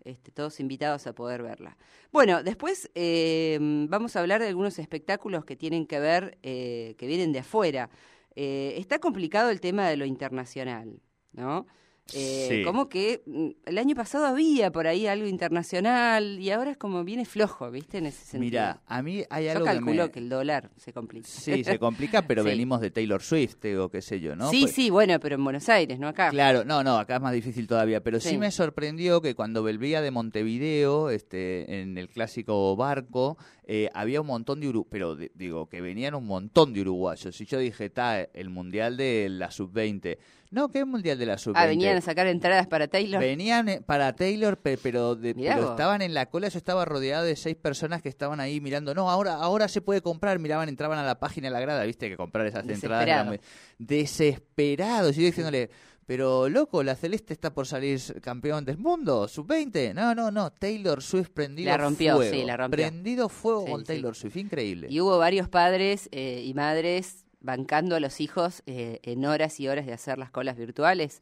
este, 0.04 0.32
todos 0.32 0.58
invitados 0.60 1.06
a 1.06 1.14
poder 1.14 1.42
verla. 1.42 1.76
Bueno, 2.10 2.42
después 2.42 2.90
eh, 2.94 3.58
vamos 3.88 4.16
a 4.16 4.20
hablar 4.20 4.40
de 4.40 4.48
algunos 4.48 4.78
espectáculos 4.78 5.44
que 5.44 5.56
tienen 5.56 5.86
que 5.86 6.00
ver, 6.00 6.38
eh, 6.42 6.94
que 6.98 7.06
vienen 7.06 7.32
de 7.32 7.38
afuera. 7.38 7.88
Eh, 8.36 8.74
está 8.78 8.98
complicado 8.98 9.50
el 9.50 9.60
tema 9.60 9.88
de 9.88 9.96
lo 9.96 10.04
internacional, 10.04 11.00
¿no? 11.32 11.66
Eh, 12.14 12.46
Sí. 12.50 12.64
Como 12.64 12.88
que 12.88 13.22
mm, 13.26 13.48
el 13.64 13.78
año 13.78 13.94
pasado 13.94 14.26
había 14.26 14.70
por 14.72 14.86
ahí 14.86 15.06
algo 15.06 15.26
internacional 15.26 16.38
y 16.40 16.50
ahora 16.50 16.72
es 16.72 16.76
como 16.76 17.04
viene 17.04 17.24
flojo, 17.24 17.70
¿viste? 17.70 17.98
En 17.98 18.06
ese 18.06 18.24
sentido. 18.24 18.40
Mira, 18.50 18.82
a 18.86 19.02
mí 19.02 19.22
hay 19.30 19.44
Yo 19.46 19.52
algo 19.52 19.64
calculo 19.64 20.10
que, 20.10 20.18
el 20.18 20.28
dólar 20.28 20.70
se 20.76 20.92
complica. 20.92 21.26
Sí, 21.26 21.62
se 21.64 21.78
complica, 21.78 22.22
pero 22.26 22.42
Sí. 22.42 22.48
venimos 22.50 22.80
de 22.80 22.90
Taylor 22.90 23.22
Swift, 23.22 23.64
o 23.80 23.88
qué 23.88 24.02
sé 24.02 24.20
yo, 24.20 24.34
¿no? 24.36 24.50
sí, 24.50 24.62
Pues- 24.62 24.72
sí, 24.72 24.90
bueno, 24.90 25.18
pero 25.20 25.36
en 25.36 25.44
Buenos 25.44 25.68
Aires, 25.68 25.98
no 25.98 26.08
acá. 26.08 26.30
Claro, 26.30 26.64
no, 26.64 26.82
no, 26.82 26.98
acá 26.98 27.16
es 27.16 27.22
más 27.22 27.32
difícil 27.32 27.66
todavía, 27.66 28.02
pero 28.02 28.20
sí, 28.20 28.30
Sí. 28.30 28.38
me 28.38 28.50
sorprendió 28.50 29.22
que 29.22 29.34
cuando 29.34 29.62
volvía 29.62 30.02
de 30.02 30.10
Montevideo, 30.10 31.08
este, 31.10 31.80
en 31.80 31.96
el 31.96 32.08
clásico 32.08 32.74
barco, 32.76 33.38
eh, 33.64 33.88
había 33.94 34.20
un 34.20 34.26
montón 34.26 34.60
de 34.60 34.68
uruguayos, 34.68 34.90
pero 34.90 35.16
de- 35.16 35.30
digo, 35.34 35.68
que 35.68 35.80
venían 35.80 36.14
un 36.14 36.26
montón 36.26 36.72
de 36.74 36.80
uruguayos. 36.82 37.40
Y 37.40 37.46
yo 37.46 37.58
dije, 37.58 37.86
está, 37.86 38.20
el 38.20 38.50
mundial 38.50 38.96
de 38.96 39.28
la 39.30 39.50
sub-20. 39.50 40.18
No, 40.52 40.68
¿qué 40.70 40.84
mundial 40.84 41.18
de 41.18 41.26
la 41.26 41.38
sub-20? 41.38 41.54
Ah, 41.58 41.66
venían 41.66 41.96
a 41.96 42.00
sacar 42.02 42.26
entradas 42.26 42.66
para 42.66 42.86
Taylor. 42.86 43.18
Venían 43.20 43.68
eh, 43.70 43.80
para 43.84 44.14
Taylor, 44.14 44.58
pe- 44.58 44.76
pero, 44.76 45.16
de- 45.16 45.34
pero 45.34 45.70
estaban 45.70 46.02
en 46.02 46.12
la 46.14 46.26
cola. 46.26 46.48
Yo 46.48 46.58
estaba 46.58 46.84
rodeado 46.84 47.24
de 47.24 47.34
seis 47.36 47.56
personas 47.56 48.02
que 48.02 48.10
estaban 48.10 48.38
ahí 48.38 48.60
mirando. 48.60 48.94
No, 48.94 49.10
ahora, 49.10 49.34
ahora 49.36 49.66
se 49.66 49.80
puede 49.80 50.02
comprar. 50.02 50.38
Miraban, 50.38 50.68
entraban 50.68 50.98
a 50.98 51.04
la 51.04 51.18
página 51.18 51.48
de 51.48 51.52
la 51.54 51.60
grada. 51.60 51.82
Viste 51.84 52.08
que 52.10 52.16
comprar 52.18 52.46
esas 52.46 52.68
entradas 52.68 53.04
era 53.06 53.24
muy 53.24 53.40
desesperados. 53.78 55.16
Y 55.16 55.20
yo 55.20 55.26
diciéndole, 55.26 55.70
pero 56.06 56.48
loco, 56.48 56.82
la 56.82 56.96
Celeste 56.96 57.32
está 57.32 57.54
por 57.54 57.66
salir 57.66 58.00
campeón 58.20 58.64
del 58.64 58.76
mundo, 58.78 59.28
sub-20. 59.28 59.94
No, 59.94 60.14
no, 60.14 60.30
no. 60.30 60.52
Taylor 60.52 61.02
Swift 61.02 61.30
prendido 61.30 61.70
La 61.70 61.78
rompió, 61.78 62.16
fuego. 62.16 62.34
sí, 62.34 62.44
la 62.44 62.56
rompió. 62.56 62.76
Prendido 62.76 63.28
fuego 63.28 63.64
Sí, 63.64 63.70
con 63.70 63.80
sí. 63.80 63.86
Taylor 63.86 64.14
Swift. 64.14 64.36
Increíble. 64.36 64.88
Y 64.90 65.00
hubo 65.00 65.16
varios 65.18 65.48
padres 65.48 66.08
eh, 66.12 66.42
y 66.44 66.52
madres 66.54 67.21
bancando 67.42 67.96
a 67.96 68.00
los 68.00 68.20
hijos 68.20 68.62
eh, 68.66 69.00
en 69.02 69.24
horas 69.24 69.58
y 69.60 69.68
horas 69.68 69.84
de 69.86 69.92
hacer 69.92 70.16
las 70.18 70.30
colas 70.30 70.56
virtuales. 70.56 71.20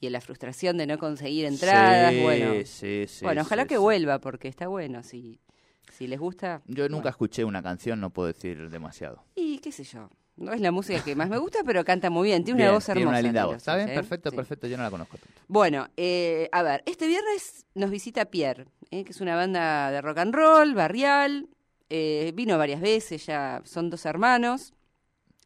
y 0.00 0.06
en 0.06 0.12
la 0.14 0.20
frustración 0.20 0.78
de 0.78 0.86
no 0.88 0.98
conseguir 0.98 1.44
entradas, 1.44 2.12
Sí, 2.12 2.22
bueno. 2.22 2.52
sí, 2.64 3.04
sí, 3.06 3.24
bueno, 3.24 3.42
ojalá 3.42 3.66
que 3.66 3.78
vuelva 3.78 4.18
porque 4.18 4.48
está 4.48 4.66
bueno, 4.66 5.04
si, 5.04 5.38
si 5.92 6.08
les 6.08 6.18
gusta. 6.18 6.60
Yo 6.66 6.84
nunca 6.88 6.94
bueno. 7.02 7.10
escuché 7.10 7.44
una 7.44 7.62
canción, 7.62 8.00
no 8.00 8.10
puedo 8.10 8.26
decir 8.26 8.68
demasiado. 8.68 9.22
Y 9.36 9.58
qué 9.60 9.70
sé 9.70 9.84
yo, 9.84 10.10
no 10.36 10.52
es 10.52 10.60
la 10.60 10.72
música 10.72 11.04
que 11.04 11.14
más 11.14 11.28
me 11.28 11.38
gusta, 11.38 11.60
pero 11.64 11.84
canta 11.84 12.10
muy 12.10 12.26
bien, 12.30 12.42
tiene 12.42 12.56
Bien, 12.58 12.68
una 12.70 12.74
voz 12.78 12.88
hermosa. 12.88 12.94
Tiene 13.00 13.10
una 13.10 13.22
linda 13.22 13.44
voz. 13.44 13.56
Está 13.58 13.76
bien, 13.76 13.90
¿eh? 13.90 13.94
perfecto, 13.94 14.30
Sí. 14.30 14.36
perfecto. 14.36 14.66
Yo 14.66 14.76
no 14.76 14.82
la 14.82 14.90
conozco 14.90 15.18
tanto. 15.18 15.40
Bueno, 15.46 15.88
eh, 15.96 16.48
a 16.50 16.64
ver, 16.64 16.82
este 16.86 17.06
viernes 17.06 17.66
nos 17.76 17.90
visita 17.92 18.24
Pierre, 18.24 18.66
eh, 18.90 19.04
que 19.04 19.12
es 19.12 19.20
una 19.20 19.36
banda 19.36 19.92
de 19.92 20.00
rock 20.00 20.18
and 20.18 20.34
roll, 20.34 20.74
barrial. 20.74 21.48
eh, 21.90 22.32
vino 22.34 22.58
varias 22.58 22.80
veces, 22.80 23.24
ya 23.26 23.60
son 23.64 23.88
dos 23.88 24.04
hermanos, 24.04 24.74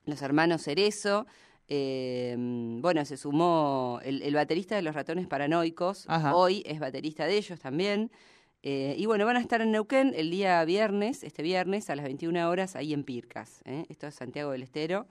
los 0.06 0.22
hermanos 0.22 0.62
Cerezo. 0.62 1.26
eh, 1.68 2.36
bueno, 2.80 3.04
se 3.04 3.16
sumó 3.16 4.00
el, 4.04 4.22
el 4.22 4.34
baterista 4.34 4.76
de 4.76 4.82
los 4.82 4.94
ratones 4.94 5.26
paranoicos, 5.26 6.04
Ajá. 6.08 6.34
hoy 6.34 6.62
es 6.64 6.78
baterista 6.80 7.26
de 7.26 7.36
ellos 7.36 7.58
también. 7.60 8.10
eh, 8.62 8.94
y 8.98 9.06
bueno, 9.06 9.26
van 9.26 9.36
a 9.36 9.40
estar 9.40 9.60
en 9.60 9.70
Neuquén 9.72 10.12
el 10.16 10.30
día 10.30 10.64
viernes, 10.64 11.22
este 11.22 11.42
viernes 11.42 11.90
a 11.90 11.96
las 11.96 12.04
21 12.04 12.48
horas, 12.48 12.76
ahí 12.76 12.92
en 12.92 13.04
Pircas. 13.04 13.62
eh. 13.64 13.84
Esto 13.88 14.06
es 14.06 14.14
Santiago 14.14 14.52
del 14.52 14.62
Estero. 14.62 15.06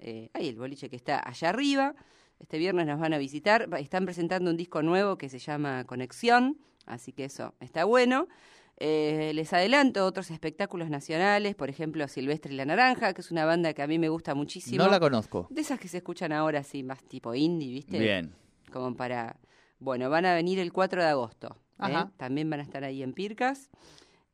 eh, 0.00 0.30
ahí 0.34 0.48
el 0.48 0.56
boliche 0.56 0.88
que 0.88 0.96
está 0.96 1.20
allá 1.26 1.48
arriba. 1.50 1.94
Este 2.40 2.56
viernes 2.58 2.86
nos 2.86 3.00
van 3.00 3.12
a 3.14 3.18
visitar. 3.18 3.68
Están 3.78 4.04
presentando 4.04 4.50
un 4.50 4.56
disco 4.56 4.80
nuevo 4.82 5.18
que 5.18 5.28
se 5.28 5.38
llama 5.40 5.84
Conexión, 5.84 6.56
así 6.86 7.12
que 7.12 7.24
eso 7.24 7.54
está 7.60 7.84
bueno. 7.84 8.28
Eh, 8.80 9.32
les 9.34 9.52
adelanto 9.52 10.06
otros 10.06 10.30
espectáculos 10.30 10.88
nacionales, 10.88 11.56
por 11.56 11.68
ejemplo 11.68 12.06
Silvestre 12.06 12.52
y 12.54 12.56
la 12.56 12.64
Naranja, 12.64 13.12
que 13.12 13.20
es 13.22 13.30
una 13.32 13.44
banda 13.44 13.72
que 13.74 13.82
a 13.82 13.88
mí 13.88 13.98
me 13.98 14.08
gusta 14.08 14.34
muchísimo. 14.36 14.84
No 14.84 14.88
la 14.90 15.00
conozco. 15.00 15.48
De 15.50 15.60
esas 15.62 15.80
que 15.80 15.88
se 15.88 15.96
escuchan 15.96 16.30
ahora, 16.32 16.60
así, 16.60 16.84
más 16.84 17.02
tipo 17.02 17.34
indie, 17.34 17.72
¿viste? 17.72 17.98
Bien. 17.98 18.32
Como 18.72 18.94
para... 18.94 19.36
Bueno, 19.80 20.08
van 20.10 20.26
a 20.26 20.34
venir 20.34 20.58
el 20.60 20.72
4 20.72 21.02
de 21.02 21.08
agosto. 21.08 21.56
¿eh? 21.56 21.74
Ajá. 21.78 22.12
También 22.16 22.48
van 22.50 22.60
a 22.60 22.62
estar 22.62 22.84
ahí 22.84 23.02
en 23.02 23.14
Pircas. 23.14 23.70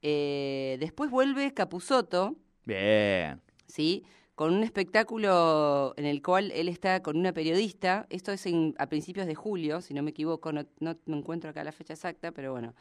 Eh, 0.03 0.77
después 0.81 1.11
vuelve 1.11 1.55
Capusoto, 1.55 2.37
Bien. 2.67 3.41
¿sí? 3.67 4.05
Con 4.35 4.53
un 4.53 4.63
espectáculo 4.65 5.95
en 5.97 6.07
el 6.07 6.21
cual 6.21 6.51
él 6.51 6.69
está 6.69 7.03
con 7.03 7.17
una 7.17 7.33
periodista. 7.33 8.07
Esto 8.11 8.33
es 8.33 8.45
en- 8.47 8.75
a 8.79 8.87
principios 8.89 9.27
de 9.27 9.35
julio, 9.35 9.81
si 9.81 9.95
no 9.95 10.03
me 10.03 10.11
equivoco, 10.11 10.53
no, 10.53 10.65
no 10.81 10.97
me 11.07 11.17
encuentro 11.17 11.51
acá 11.51 11.63
la 11.65 11.73
fecha 11.73 11.95
exacta, 11.95 12.33
pero 12.33 12.53
bueno, 12.53 12.75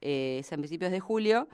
eh, 0.00 0.38
es 0.40 0.52
a 0.52 0.56
principios 0.56 0.90
de 0.90 1.00
julio. 1.00 1.48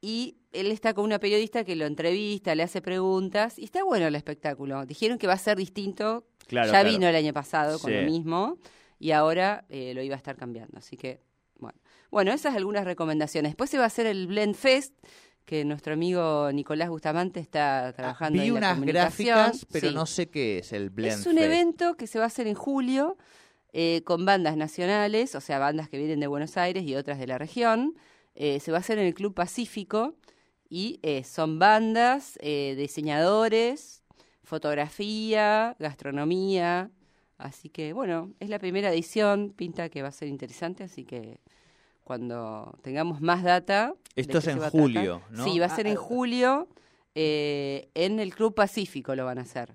Y 0.00 0.36
él 0.52 0.70
está 0.70 0.92
con 0.94 1.04
una 1.04 1.18
periodista 1.18 1.64
que 1.64 1.74
lo 1.74 1.86
entrevista, 1.86 2.54
le 2.54 2.62
hace 2.62 2.82
preguntas, 2.82 3.58
y 3.58 3.64
está 3.64 3.82
bueno 3.82 4.06
el 4.06 4.14
espectáculo. 4.14 4.84
Dijeron 4.86 5.18
que 5.18 5.26
va 5.26 5.32
a 5.32 5.38
ser 5.38 5.56
distinto. 5.56 6.26
Claro, 6.46 6.66
ya 6.68 6.72
claro. 6.80 6.90
vino 6.90 7.08
el 7.08 7.16
año 7.16 7.32
pasado 7.32 7.78
con 7.80 7.90
Sí. 7.90 7.96
lo 7.96 8.02
mismo, 8.04 8.58
y 9.00 9.10
ahora 9.10 9.64
eh, 9.68 9.92
lo 9.94 10.02
iba 10.02 10.14
a 10.14 10.18
estar 10.18 10.36
cambiando. 10.36 10.78
Así 10.78 10.96
que, 10.96 11.20
bueno. 11.58 11.78
Bueno, 12.10 12.32
esas 12.32 12.54
algunas 12.54 12.84
recomendaciones. 12.84 13.50
Después 13.52 13.68
se 13.70 13.78
va 13.78 13.84
a 13.84 13.88
hacer 13.88 14.06
el 14.06 14.26
Blend 14.28 14.54
Fest, 14.54 14.94
que 15.44 15.64
nuestro 15.64 15.94
amigo 15.94 16.50
Nicolás 16.52 16.88
Bustamante 16.88 17.40
está 17.40 17.92
trabajando 17.96 18.40
Ah, 18.40 18.42
Vi 18.42 18.48
en 18.48 18.54
la 18.54 18.58
unas 18.58 18.74
comunicación. 18.74 19.28
gráficas, 19.38 19.66
pero 19.72 19.88
Sí. 19.88 19.94
no 19.94 20.06
sé 20.06 20.28
qué 20.28 20.58
es 20.58 20.72
el 20.72 20.90
Blend 20.90 21.20
Es 21.20 21.26
un 21.26 21.34
Fest. 21.34 21.44
evento 21.46 21.96
que 21.96 22.06
se 22.06 22.18
va 22.18 22.24
a 22.24 22.28
hacer 22.28 22.46
en 22.46 22.54
julio 22.54 23.16
eh, 23.78 24.00
con 24.04 24.24
bandas 24.24 24.56
nacionales, 24.56 25.34
o 25.34 25.40
sea, 25.42 25.58
bandas 25.58 25.90
que 25.90 25.98
vienen 25.98 26.18
de 26.18 26.26
Buenos 26.26 26.56
Aires 26.56 26.82
y 26.84 26.94
otras 26.94 27.18
de 27.18 27.26
la 27.26 27.36
región. 27.36 27.94
Eh, 28.34 28.58
se 28.58 28.72
va 28.72 28.78
a 28.78 28.80
hacer 28.80 28.98
en 28.98 29.04
el 29.04 29.12
Club 29.12 29.34
Pacífico 29.34 30.14
y 30.70 30.98
eh, 31.02 31.24
son 31.24 31.58
bandas, 31.58 32.38
eh, 32.40 32.74
diseñadores, 32.78 34.02
fotografía, 34.42 35.76
gastronomía. 35.78 36.90
Así 37.36 37.68
que, 37.68 37.92
bueno, 37.92 38.32
es 38.40 38.48
la 38.48 38.58
primera 38.58 38.90
edición, 38.90 39.52
pinta 39.54 39.90
que 39.90 40.00
va 40.00 40.08
a 40.08 40.12
ser 40.12 40.28
interesante, 40.28 40.82
así 40.82 41.04
que 41.04 41.40
cuando 42.02 42.78
tengamos 42.80 43.20
más 43.20 43.42
data... 43.42 43.92
Esto 44.14 44.38
es 44.38 44.46
en 44.46 44.58
julio, 44.70 45.20
¿no? 45.28 45.44
Sí, 45.44 45.58
va 45.58 45.66
a 45.66 45.76
ser 45.76 45.86
Ah, 45.86 45.90
en 45.90 45.98
ah. 45.98 46.00
julio, 46.00 46.68
eh, 47.14 47.90
en 47.92 48.20
el 48.20 48.34
Club 48.34 48.54
Pacífico 48.54 49.14
lo 49.14 49.26
van 49.26 49.36
a 49.36 49.42
hacer. 49.42 49.74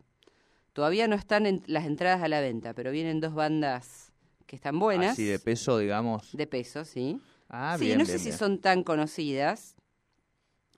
Todavía 0.73 1.07
no 1.07 1.15
están 1.15 1.45
en 1.45 1.63
las 1.67 1.85
entradas 1.85 2.21
a 2.23 2.27
la 2.27 2.39
venta, 2.41 2.73
pero 2.73 2.91
vienen 2.91 3.19
dos 3.19 3.33
bandas 3.33 4.11
que 4.47 4.55
están 4.55 4.79
buenas. 4.79 5.13
Así 5.13 5.25
de 5.25 5.39
peso, 5.39 5.77
digamos. 5.77 6.37
de 6.37 6.47
peso, 6.47 6.85
sí. 6.85 7.19
Ah, 7.49 7.75
sí, 7.77 7.85
bien, 7.85 7.97
no 7.99 8.05
bien, 8.05 8.17
sé 8.17 8.19
si 8.19 8.31
son 8.31 8.59
tan 8.59 8.83
conocidas, 8.83 9.75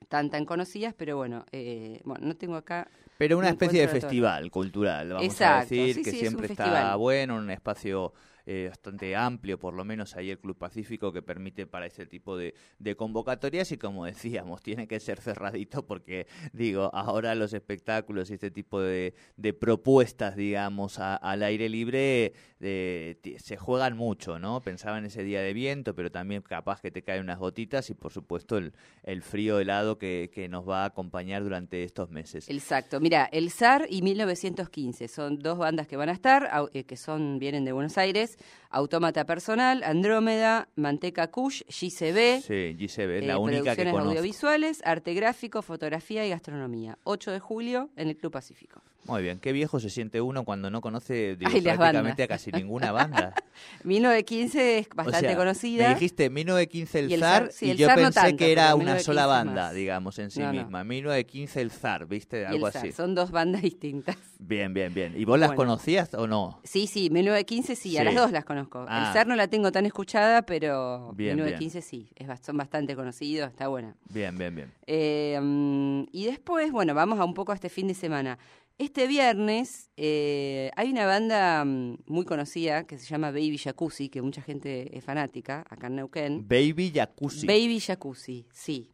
tan 0.08 0.30
tan 0.30 0.44
conocidas, 0.44 0.94
pero 0.96 1.16
bueno, 1.16 1.44
eh, 1.52 2.00
bueno, 2.04 2.26
no 2.26 2.36
tengo 2.36 2.56
acá. 2.56 2.88
Pero 3.16 3.38
una 3.38 3.50
especie 3.50 3.80
de 3.80 3.88
todo. 3.88 4.00
festival 4.00 4.50
cultural, 4.50 5.08
vamos 5.12 5.24
Exacto, 5.24 5.50
a 5.50 5.60
decir, 5.60 5.94
sí, 5.94 6.04
que 6.04 6.10
sí, 6.10 6.18
siempre 6.18 6.46
está 6.48 6.54
festival. 6.56 6.98
bueno, 6.98 7.36
un 7.36 7.50
espacio 7.50 8.12
eh, 8.46 8.66
bastante 8.68 9.14
amplio, 9.16 9.58
por 9.58 9.74
lo 9.74 9.84
menos 9.84 10.16
ahí 10.16 10.30
el 10.30 10.38
Club 10.38 10.56
Pacífico, 10.58 11.12
que 11.12 11.22
permite 11.22 11.66
para 11.66 11.86
ese 11.86 12.06
tipo 12.06 12.36
de, 12.36 12.54
de 12.78 12.96
convocatorias 12.96 13.70
y 13.72 13.78
como 13.78 14.04
decíamos, 14.04 14.62
tiene 14.62 14.86
que 14.86 15.00
ser 15.00 15.20
cerradito 15.20 15.86
porque, 15.86 16.26
digo, 16.52 16.90
ahora 16.94 17.34
los 17.34 17.52
espectáculos 17.54 18.30
y 18.30 18.34
este 18.34 18.50
tipo 18.50 18.80
de, 18.80 19.14
propuestas, 19.60 20.36
digamos, 20.36 20.98
a- 20.98 21.16
al 21.16 21.42
aire 21.42 21.68
libre 21.68 22.32
eh, 22.60 23.16
se 23.38 23.56
juegan 23.56 23.96
mucho, 23.96 24.38
¿no? 24.38 24.60
Pensaba 24.60 24.98
en 24.98 25.04
ese 25.06 25.22
día 25.22 25.40
de 25.40 25.52
viento, 25.52 25.94
pero 25.94 26.10
también 26.10 26.42
capaz 26.42 26.80
que 26.80 26.90
te 26.90 27.02
caen 27.02 27.22
unas 27.22 27.38
gotitas 27.38 27.88
y 27.90 27.94
por 27.94 28.12
supuesto 28.12 28.56
el, 28.58 28.72
el 29.02 29.22
frío 29.22 29.58
helado 29.58 29.98
que, 29.98 30.30
que 30.32 30.48
nos 30.48 30.68
va 30.68 30.82
a 30.82 30.86
acompañar 30.86 31.42
durante 31.42 31.82
estos 31.84 32.10
meses. 32.10 32.48
Exacto, 32.48 33.00
mira, 33.00 33.28
El 33.32 33.50
SAR 33.50 33.86
y 33.88 34.02
1915 34.02 35.08
son 35.08 35.38
dos 35.38 35.58
bandas 35.58 35.86
que 35.86 35.96
van 35.96 36.08
a 36.08 36.12
estar, 36.12 36.50
eh, 36.72 36.84
que 36.84 36.96
son 36.96 37.38
vienen 37.38 37.64
de 37.64 37.72
Buenos 37.72 37.98
Aires, 37.98 38.33
Autómata 38.70 39.24
Personal, 39.24 39.82
Andrómeda, 39.84 40.68
Manteca 40.76 41.30
Kush, 41.30 41.62
JCB. 41.68 42.42
Sí, 42.42 42.76
GCB, 42.78 43.16
es 43.16 43.22
eh, 43.22 43.26
la 43.26 43.38
única 43.38 43.58
que 43.58 43.82
producciones 43.82 43.92
conozco. 43.92 44.10
audiovisuales, 44.10 44.82
arte 44.84 45.14
gráfico, 45.14 45.62
fotografía 45.62 46.26
y 46.26 46.30
gastronomía. 46.30 46.98
8 47.04 47.32
de 47.32 47.40
julio 47.40 47.90
en 47.96 48.08
el 48.08 48.16
Club 48.16 48.32
Pacífico. 48.32 48.82
Muy 49.06 49.22
bien, 49.22 49.38
qué 49.38 49.52
viejo 49.52 49.80
se 49.80 49.90
siente 49.90 50.20
uno 50.20 50.44
cuando 50.44 50.70
no 50.70 50.80
conoce 50.80 51.36
digo, 51.36 51.50
Ay, 51.54 51.60
prácticamente 51.60 52.22
a 52.22 52.28
casi 52.28 52.50
ninguna 52.52 52.90
banda. 52.90 53.34
1915 53.84 54.78
es 54.78 54.86
O 54.90 54.94
bastante 54.94 55.28
sea, 55.28 55.36
conocida. 55.36 55.88
Me 55.88 55.94
dijiste 55.94 56.30
1915 56.30 56.98
el, 57.00 57.10
Y 57.10 57.14
el 57.14 57.20
ZAR, 57.20 57.42
Zar, 57.44 57.52
sí, 57.52 57.66
y 57.66 57.70
el 57.70 57.76
yo 57.76 57.86
Zar 57.86 57.98
no 57.98 58.04
pensé 58.04 58.20
tanto, 58.20 58.36
que 58.38 58.52
era 58.52 58.74
una 58.74 58.94
1915 58.94 59.04
sola 59.04 59.26
banda, 59.26 59.62
más. 59.66 59.74
digamos, 59.74 60.18
en 60.18 60.30
sí 60.30 60.40
No, 60.40 60.52
no. 60.52 60.62
misma. 60.62 60.84
1915 60.84 61.60
el 61.60 61.70
ZAR, 61.70 62.06
¿viste? 62.06 62.40
y 62.42 62.44
Algo 62.44 62.68
el 62.68 62.76
así. 62.76 62.92
Son 62.92 63.14
dos 63.14 63.30
bandas 63.30 63.62
distintas. 63.62 64.16
Bien, 64.38 64.72
bien, 64.74 64.92
bien. 64.92 65.14
¿Y 65.16 65.24
vos 65.24 65.38
las 65.38 65.52
conocías 65.52 66.12
o 66.14 66.26
no? 66.26 66.60
Sí, 66.64 66.86
sí, 66.86 67.10
1915 67.10 67.76
sí, 67.76 67.96
a 67.96 68.00
Sí. 68.00 68.04
las 68.06 68.14
dos 68.14 68.32
las 68.32 68.44
conozco. 68.44 68.84
Ah. 68.88 69.06
El 69.08 69.12
SAR 69.12 69.26
no 69.26 69.36
la 69.36 69.48
tengo 69.48 69.70
tan 69.72 69.86
escuchada, 69.86 70.42
pero 70.42 71.12
Bien, 71.14 71.36
1915 71.36 71.82
sí, 71.82 72.10
es, 72.16 72.28
son 72.40 72.56
bastante 72.56 72.96
conocidos, 72.96 73.50
está 73.50 73.68
buena. 73.68 73.94
Bien, 74.10 74.36
bien, 74.36 74.54
bien. 74.54 74.72
Eh, 74.86 75.38
mm, 75.42 76.04
y 76.12 76.26
después, 76.26 76.72
bueno, 76.72 76.94
vamos 76.94 77.18
a 77.20 77.24
un 77.24 77.34
poco 77.34 77.52
a 77.52 77.54
este 77.54 77.68
fin 77.68 77.86
de 77.88 77.94
semana. 77.94 78.38
Este 78.76 79.06
viernes 79.06 79.88
eh, 79.96 80.70
hay 80.74 80.90
una 80.90 81.06
banda 81.06 81.64
mm, 81.64 81.98
muy 82.06 82.24
conocida 82.24 82.84
que 82.86 82.98
se 82.98 83.06
llama 83.06 83.30
Baby 83.30 83.56
Jacuzzi, 83.56 84.08
que 84.08 84.20
mucha 84.20 84.42
gente 84.42 84.96
es 84.96 85.04
fanática 85.04 85.64
acá 85.70 85.86
en 85.86 85.96
Neuquén. 85.96 86.48
Baby 86.48 86.90
Jacuzzi. 86.92 87.46
Baby 87.46 87.78
Jacuzzi, 87.78 88.46
sí. 88.52 88.90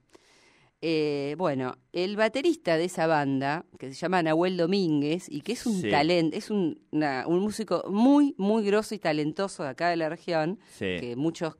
Eh, 0.82 1.34
bueno, 1.38 1.76
el 1.92 2.16
baterista 2.16 2.76
de 2.76 2.84
esa 2.84 3.06
banda, 3.06 3.64
que 3.78 3.88
se 3.88 3.94
llama 3.94 4.22
Nahuel 4.22 4.58
Domínguez, 4.58 5.26
y 5.30 5.40
que 5.40 5.52
es 5.52 5.64
un 5.66 5.80
Sí. 5.80 5.90
talento, 5.90 6.36
es 6.36 6.50
un, 6.50 6.78
una- 6.90 7.24
un 7.26 7.40
músico 7.40 7.84
muy, 7.90 8.34
muy 8.36 8.62
grosso 8.64 8.94
y 8.94 8.98
talentoso 8.98 9.62
de 9.62 9.70
acá 9.70 9.88
de 9.88 9.96
la 9.96 10.10
región, 10.10 10.58
Sí. 10.78 10.96
que 11.00 11.16
muchos 11.16 11.54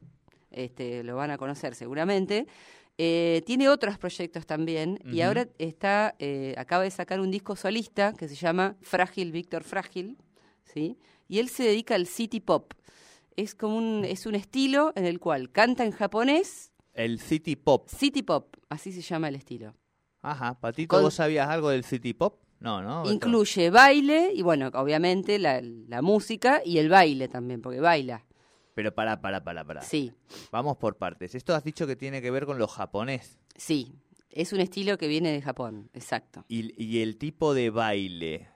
este, 0.50 1.04
lo 1.04 1.16
van 1.16 1.30
a 1.30 1.38
conocer 1.38 1.74
seguramente. 1.74 2.46
Eh, 2.98 3.42
tiene 3.46 3.68
otros 3.70 3.96
proyectos 3.98 4.44
también 4.46 4.98
y 5.10 5.22
ahora 5.22 5.48
está 5.58 6.14
eh, 6.18 6.54
acaba 6.58 6.82
de 6.84 6.90
sacar 6.90 7.18
un 7.20 7.30
disco 7.30 7.56
solista 7.56 8.12
que 8.12 8.28
se 8.28 8.34
llama 8.34 8.76
Frágil 8.82 9.32
Víctor 9.32 9.64
Frágil, 9.64 10.18
¿sí? 10.64 10.98
Y 11.26 11.38
él 11.38 11.48
se 11.48 11.62
dedica 11.62 11.94
al 11.94 12.06
city 12.06 12.40
pop. 12.40 12.74
Es 13.36 13.54
como 13.54 13.78
un 13.78 14.04
es 14.04 14.26
un 14.26 14.34
estilo 14.34 14.92
en 14.96 15.06
el 15.06 15.18
cual 15.18 15.50
canta 15.50 15.84
en 15.84 15.92
japonés, 15.92 16.72
El 16.92 17.20
City 17.20 17.56
Pop. 17.56 17.88
city 17.88 18.22
pop, 18.22 18.54
así 18.68 18.92
se 18.92 19.00
llama 19.00 19.28
el 19.28 19.36
estilo. 19.36 19.74
Ajá, 20.20 20.60
Patito, 20.60 20.94
Con- 20.96 21.04
¿vos 21.04 21.14
sabías 21.14 21.48
algo 21.48 21.70
del 21.70 21.84
City 21.84 22.12
Pop? 22.12 22.40
No, 22.58 22.82
¿no? 22.82 23.10
Incluye 23.10 23.70
baile 23.70 24.32
y 24.34 24.42
bueno, 24.42 24.68
obviamente 24.74 25.38
la, 25.38 25.62
la 25.62 26.02
música 26.02 26.60
y 26.62 26.76
el 26.76 26.90
baile 26.90 27.28
también, 27.28 27.62
porque 27.62 27.80
baila. 27.80 28.26
Pero 28.74 28.94
para, 28.94 29.20
para, 29.20 29.42
para, 29.42 29.64
para. 29.64 29.82
Sí, 29.82 30.12
Vamos 30.52 30.76
por 30.76 30.96
partes. 30.96 31.34
Esto 31.34 31.54
has 31.54 31.64
dicho 31.64 31.86
que 31.86 31.96
tiene 31.96 32.22
que 32.22 32.30
ver 32.30 32.46
con 32.46 32.58
lo 32.58 32.66
japonés. 32.68 33.38
sí. 33.56 33.94
Es 34.32 34.52
un 34.52 34.60
estilo 34.60 34.96
que 34.96 35.08
viene 35.08 35.32
de 35.32 35.42
Japón, 35.42 35.90
exacto. 35.92 36.44
Y, 36.46 36.72
y 36.80 37.02
el 37.02 37.16
tipo 37.18 37.52
de 37.52 37.70
baile, 37.70 38.46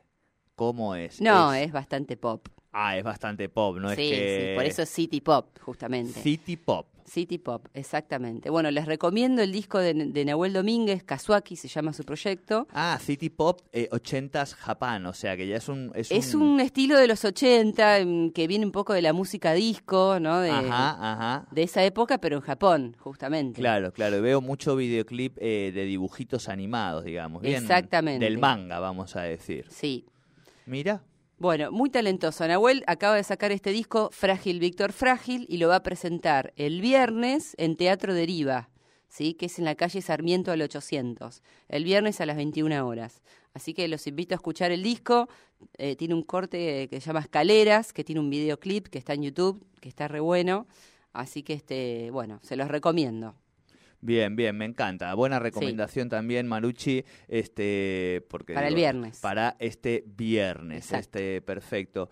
¿cómo 0.54 0.94
es? 0.94 1.21
No, 1.21 1.52
Es- 1.52 1.66
es 1.66 1.73
bastante 1.73 2.16
pop. 2.16 2.47
Ah, 2.76 2.99
es 2.99 3.04
bastante 3.04 3.49
pop, 3.49 3.78
¿no? 3.78 3.88
sí, 3.95 4.02
es 4.02 4.11
que... 4.11 4.49
sí, 4.50 4.57
por 4.57 4.64
eso 4.64 4.83
es 4.83 4.88
City 4.88 5.21
Pop, 5.21 5.59
justamente. 5.61 6.21
City 6.21 6.57
Pop. 6.57 6.88
City 7.07 7.38
Pop, 7.38 7.66
exactamente. 7.75 8.50
Bueno, 8.50 8.71
les 8.71 8.87
recomiendo 8.87 9.43
el 9.43 9.52
disco 9.52 9.78
de, 9.78 9.95
de 9.95 10.25
Nahuel 10.25 10.52
Domínguez, 10.52 11.04
Kazuaki 11.04 11.54
se 11.54 11.69
llama 11.69 11.93
su 11.93 12.02
proyecto. 12.02 12.66
Ah, 12.73 12.99
City 13.00 13.31
Pop 13.31 13.61
eh, 13.73 13.88
80s 13.93 14.54
Japan, 14.54 15.07
o 15.07 15.12
sea 15.12 15.37
que 15.37 15.47
ya 15.47 15.57
es 15.57 15.69
un... 15.69 15.93
Es, 15.95 16.11
Es 16.11 16.35
un 16.35 16.61
estilo 16.61 16.99
de 16.99 17.07
los 17.07 17.25
80 17.25 17.99
em, 17.99 18.31
que 18.33 18.47
viene 18.49 18.64
un 18.64 18.73
poco 18.73 18.93
de 18.93 19.02
la 19.02 19.12
música 19.12 19.52
disco, 19.52 20.19
¿no? 20.19 20.40
De, 20.40 20.50
Ajá, 20.50 21.12
ajá. 21.12 21.47
de 21.50 21.62
esa 21.62 21.85
época, 21.85 22.19
pero 22.19 22.37
en 22.37 22.43
Japón, 22.43 22.97
justamente. 22.99 23.61
Claro, 23.61 23.93
claro. 23.93 24.21
Veo 24.21 24.40
mucho 24.40 24.75
videoclip 24.75 25.37
eh, 25.40 25.71
de 25.73 25.85
dibujitos 25.85 26.49
animados, 26.49 27.04
digamos. 27.04 27.43
Bien, 27.43 27.62
Exactamente. 27.62 28.25
Del 28.25 28.38
manga, 28.38 28.81
vamos 28.81 29.14
a 29.14 29.23
decir. 29.23 29.66
Sí. 29.69 30.07
Mira. 30.66 31.02
Bueno, 31.45 31.71
muy 31.71 31.91
talentoso. 31.91 32.49
Nahuel 32.49 32.85
acaba 32.87 33.17
de 33.17 33.23
sacar 33.23 33.53
este 33.53 33.69
disco, 33.69 34.09
Frágil 34.11 34.61
Víctor 34.61 34.93
Frágil, 34.93 35.45
y 35.51 35.59
lo 35.59 35.69
va 35.69 35.77
a 35.77 35.83
presentar 35.83 36.55
el 36.57 36.81
viernes 36.81 37.55
en 37.59 37.77
Teatro 37.77 38.15
Deriva, 38.15 38.71
¿sí? 39.11 39.35
que 39.35 39.45
es 39.45 39.59
en 39.59 39.67
la 39.67 39.75
calle 39.75 40.01
Sarmiento 40.01 40.53
al 40.53 40.63
800, 40.63 41.43
el 41.69 41.85
viernes 41.85 42.23
a 42.23 42.25
las 42.25 42.37
21 42.37 42.89
horas. 42.89 43.21
Así 43.53 43.75
que 43.75 43.89
los 43.89 44.07
invito 44.07 44.35
a 44.35 44.37
escuchar 44.37 44.73
el 44.73 44.83
disco. 44.83 45.29
Eh, 45.77 45.97
tiene 45.97 46.15
un 46.15 46.23
corte 46.23 46.89
que 46.89 46.99
se 47.03 47.09
llama 47.09 47.21
Escaleras, 47.21 47.93
que 47.93 48.05
tiene 48.05 48.23
un 48.23 48.31
videoclip 48.31 48.89
que 48.89 48.97
está 48.97 49.13
en 49.13 49.25
YouTube, 49.25 49.67
que 49.83 49.91
está 49.91 50.09
re 50.09 50.21
bueno. 50.21 50.67
Así 51.13 51.43
que, 51.43 51.53
este, 51.53 52.11
bueno, 52.11 52.41
se 52.43 52.57
los 52.57 52.69
recomiendo. 52.69 53.35
Bien, 54.04 54.37
bien, 54.37 54.54
me 54.58 54.66
encanta. 54.66 55.14
Buena 55.14 55.38
recomendación 55.38 56.11
también, 56.11 56.46
Marucci, 56.46 57.02
este, 57.26 58.23
porque 58.28 58.52
Para 58.52 58.68
el 58.68 58.75
viernes. 58.75 59.18
Para 59.20 59.56
este 59.58 60.04
viernes, 60.06 60.84
Exacto. 60.84 61.00
este, 61.18 61.40
perfecto. 61.40 62.11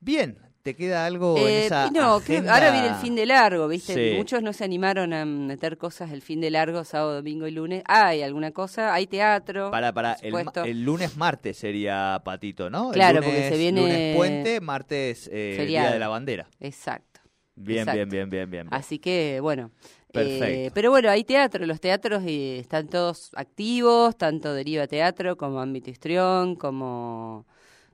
Bien, 0.00 0.36
¿te 0.64 0.74
queda 0.74 1.06
algo 1.06 1.38
en 1.38 1.46
Eh, 1.46 1.66
esa 1.66 1.92
no, 1.92 2.16
agenda? 2.16 2.52
ahora 2.54 2.72
viene 2.72 2.88
el 2.88 2.94
fin 2.96 3.14
de 3.14 3.24
largo, 3.24 3.68
¿viste? 3.68 3.94
Sí. 3.94 4.16
Muchos 4.16 4.42
no 4.42 4.52
se 4.52 4.64
animaron 4.64 5.12
a 5.12 5.24
meter 5.24 5.78
cosas 5.78 6.10
el 6.10 6.22
fin 6.22 6.40
de 6.40 6.50
largo, 6.50 6.82
sábado, 6.82 7.14
domingo 7.14 7.46
y 7.46 7.52
lunes. 7.52 7.84
Hay 7.86 8.22
alguna 8.22 8.50
cosa, 8.50 8.92
hay 8.92 9.06
teatro. 9.06 9.70
Para, 9.70 9.92
para, 9.92 10.14
el, 10.14 10.34
el 10.64 10.82
lunes 10.82 11.16
martes 11.16 11.56
sería 11.56 12.20
Patito, 12.24 12.68
¿no? 12.68 12.88
El 12.88 12.94
Claro, 12.94 13.20
lunes- 13.20 13.30
porque 13.32 13.48
se 13.48 13.56
viene- 13.58 13.80
Lunes 13.82 14.16
puente, 14.16 14.60
martes 14.60 15.30
eh, 15.32 15.64
Día 15.68 15.92
de 15.92 15.98
la 16.00 16.08
Bandera. 16.08 16.48
Exacto. 16.58 17.17
Bien, 17.58 17.78
Exacto. 17.80 17.96
bien, 17.96 18.08
bien, 18.08 18.30
bien, 18.30 18.50
bien. 18.50 18.68
bien. 18.70 18.72
Así 18.72 18.98
que, 18.98 19.40
bueno. 19.40 19.70
Perfecto. 20.12 20.68
eh, 20.68 20.70
pero 20.74 20.90
bueno, 20.90 21.10
hay 21.10 21.24
teatro, 21.24 21.66
los 21.66 21.80
teatros 21.80 22.22
eh, 22.26 22.58
están 22.58 22.88
todos 22.88 23.30
activos, 23.34 24.16
tanto 24.16 24.54
Deriva 24.54 24.86
Teatro 24.86 25.36
como 25.36 25.60
Ámbito 25.60 25.90
Histrión, 25.90 26.56
como, 26.56 27.46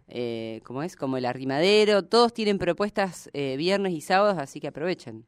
eh, 0.09 0.61
¿cómo 0.65 0.83
es? 0.83 0.97
Como 0.97 1.17
El 1.17 1.27
Arrimadero, 1.27 2.05
todos 2.05 2.33
tienen 2.33 2.59
propuestas 2.59 3.31
eh, 3.33 3.57
viernes 3.57 3.93
y 3.95 4.01
sábados, 4.01 4.39
así 4.39 4.61
que 4.61 4.69
aprovechen. 4.69 5.27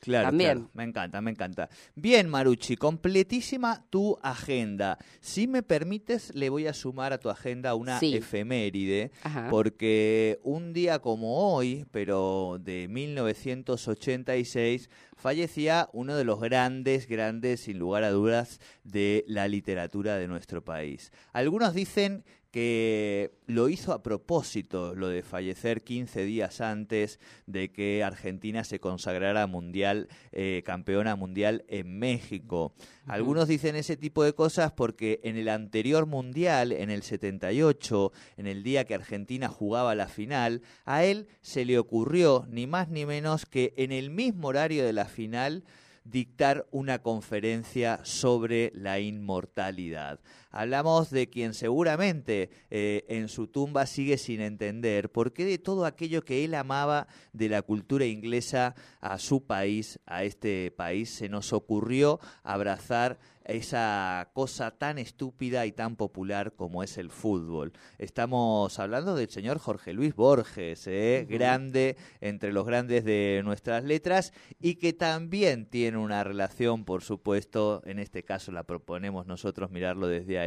Claro, 0.00 0.28
También. 0.28 0.52
claro. 0.58 0.70
Me 0.74 0.84
encanta, 0.84 1.20
me 1.20 1.30
encanta. 1.30 1.68
Bien, 1.94 2.28
Marucci, 2.28 2.76
completísima 2.76 3.84
tu 3.90 4.18
agenda. 4.22 4.98
Si 5.20 5.46
me 5.46 5.62
permites, 5.62 6.34
le 6.34 6.48
voy 6.50 6.66
a 6.66 6.74
sumar 6.74 7.12
a 7.12 7.18
tu 7.18 7.30
agenda 7.30 7.74
una 7.74 7.98
Sí. 7.98 8.14
efeméride, 8.16 9.10
Ajá. 9.22 9.48
porque 9.50 10.38
un 10.42 10.72
día 10.72 10.98
como 10.98 11.54
hoy, 11.54 11.86
pero 11.90 12.58
de 12.60 12.88
1986, 12.88 14.90
fallecía 15.16 15.88
uno 15.92 16.16
de 16.16 16.24
los 16.24 16.40
grandes, 16.40 17.06
grandes, 17.08 17.60
sin 17.60 17.78
lugar 17.78 18.04
a 18.04 18.10
dudas, 18.10 18.60
de 18.82 19.24
la 19.26 19.48
literatura 19.48 20.16
de 20.16 20.28
nuestro 20.28 20.64
país. 20.64 21.12
Algunos 21.32 21.74
dicen 21.74 22.24
que 22.54 23.32
lo 23.48 23.68
hizo 23.68 23.92
a 23.92 24.04
propósito, 24.04 24.94
lo 24.94 25.08
de 25.08 25.24
fallecer 25.24 25.82
15 25.82 26.24
días 26.24 26.60
antes 26.60 27.18
de 27.48 27.72
que 27.72 28.04
Argentina 28.04 28.62
se 28.62 28.78
consagrara 28.78 29.48
mundial, 29.48 30.06
eh, 30.30 30.62
campeona 30.64 31.16
mundial 31.16 31.64
en 31.66 31.98
México. 31.98 32.72
Algunos 33.08 33.48
dicen 33.48 33.74
ese 33.74 33.96
tipo 33.96 34.22
de 34.22 34.34
cosas 34.34 34.70
porque 34.70 35.18
en 35.24 35.36
el 35.36 35.48
anterior 35.48 36.06
mundial, 36.06 36.70
en 36.70 36.90
el 36.90 37.02
78, 37.02 38.12
en 38.36 38.46
el 38.46 38.62
día 38.62 38.84
que 38.84 38.94
Argentina 38.94 39.48
jugaba 39.48 39.96
la 39.96 40.06
final, 40.06 40.62
a 40.84 41.02
él 41.02 41.26
se 41.40 41.64
le 41.64 41.76
ocurrió, 41.80 42.46
ni 42.48 42.68
más 42.68 42.88
ni 42.88 43.04
menos, 43.04 43.46
que 43.46 43.74
en 43.76 43.90
el 43.90 44.10
mismo 44.10 44.46
horario 44.46 44.84
de 44.84 44.92
la 44.92 45.06
final, 45.06 45.64
dictar 46.04 46.66
una 46.70 47.00
conferencia 47.00 47.98
sobre 48.04 48.70
la 48.74 49.00
inmortalidad. 49.00 50.20
Hablamos 50.56 51.10
de 51.10 51.28
quien 51.28 51.52
seguramente 51.52 52.48
eh, 52.70 53.04
en 53.08 53.28
su 53.28 53.48
tumba 53.48 53.86
sigue 53.86 54.18
sin 54.18 54.40
entender 54.40 55.10
por 55.10 55.32
qué 55.32 55.44
de 55.44 55.58
todo 55.58 55.84
aquello 55.84 56.24
que 56.24 56.44
él 56.44 56.54
amaba 56.54 57.08
de 57.32 57.48
la 57.48 57.62
cultura 57.62 58.06
inglesa 58.06 58.76
a 59.00 59.18
su 59.18 59.44
país, 59.44 59.98
a 60.06 60.22
este 60.22 60.70
país, 60.70 61.10
se 61.10 61.28
nos 61.28 61.52
ocurrió 61.52 62.20
abrazar 62.44 63.18
esa 63.44 64.30
cosa 64.32 64.70
tan 64.70 64.98
estúpida 64.98 65.66
y 65.66 65.72
tan 65.72 65.96
popular 65.96 66.54
como 66.54 66.82
es 66.82 66.96
el 66.98 67.10
fútbol. 67.10 67.72
Estamos 67.98 68.78
hablando 68.78 69.14
del 69.14 69.28
señor 69.28 69.58
Jorge 69.58 69.92
Luis 69.92 70.14
Borges, 70.14 70.86
¿eh? 70.86 71.26
grande 71.28 71.96
entre 72.20 72.52
los 72.52 72.64
grandes 72.64 73.04
de 73.04 73.42
nuestras 73.44 73.84
letras 73.84 74.32
y 74.60 74.76
que 74.76 74.92
también 74.92 75.66
tiene 75.66 75.98
una 75.98 76.24
relación, 76.24 76.84
por 76.84 77.02
supuesto, 77.02 77.82
en 77.84 77.98
este 77.98 78.22
caso 78.22 78.50
la 78.50 78.64
proponemos 78.64 79.26
nosotros 79.26 79.70
mirarlo 79.70 80.06
desde 80.08 80.38
ahí, 80.38 80.43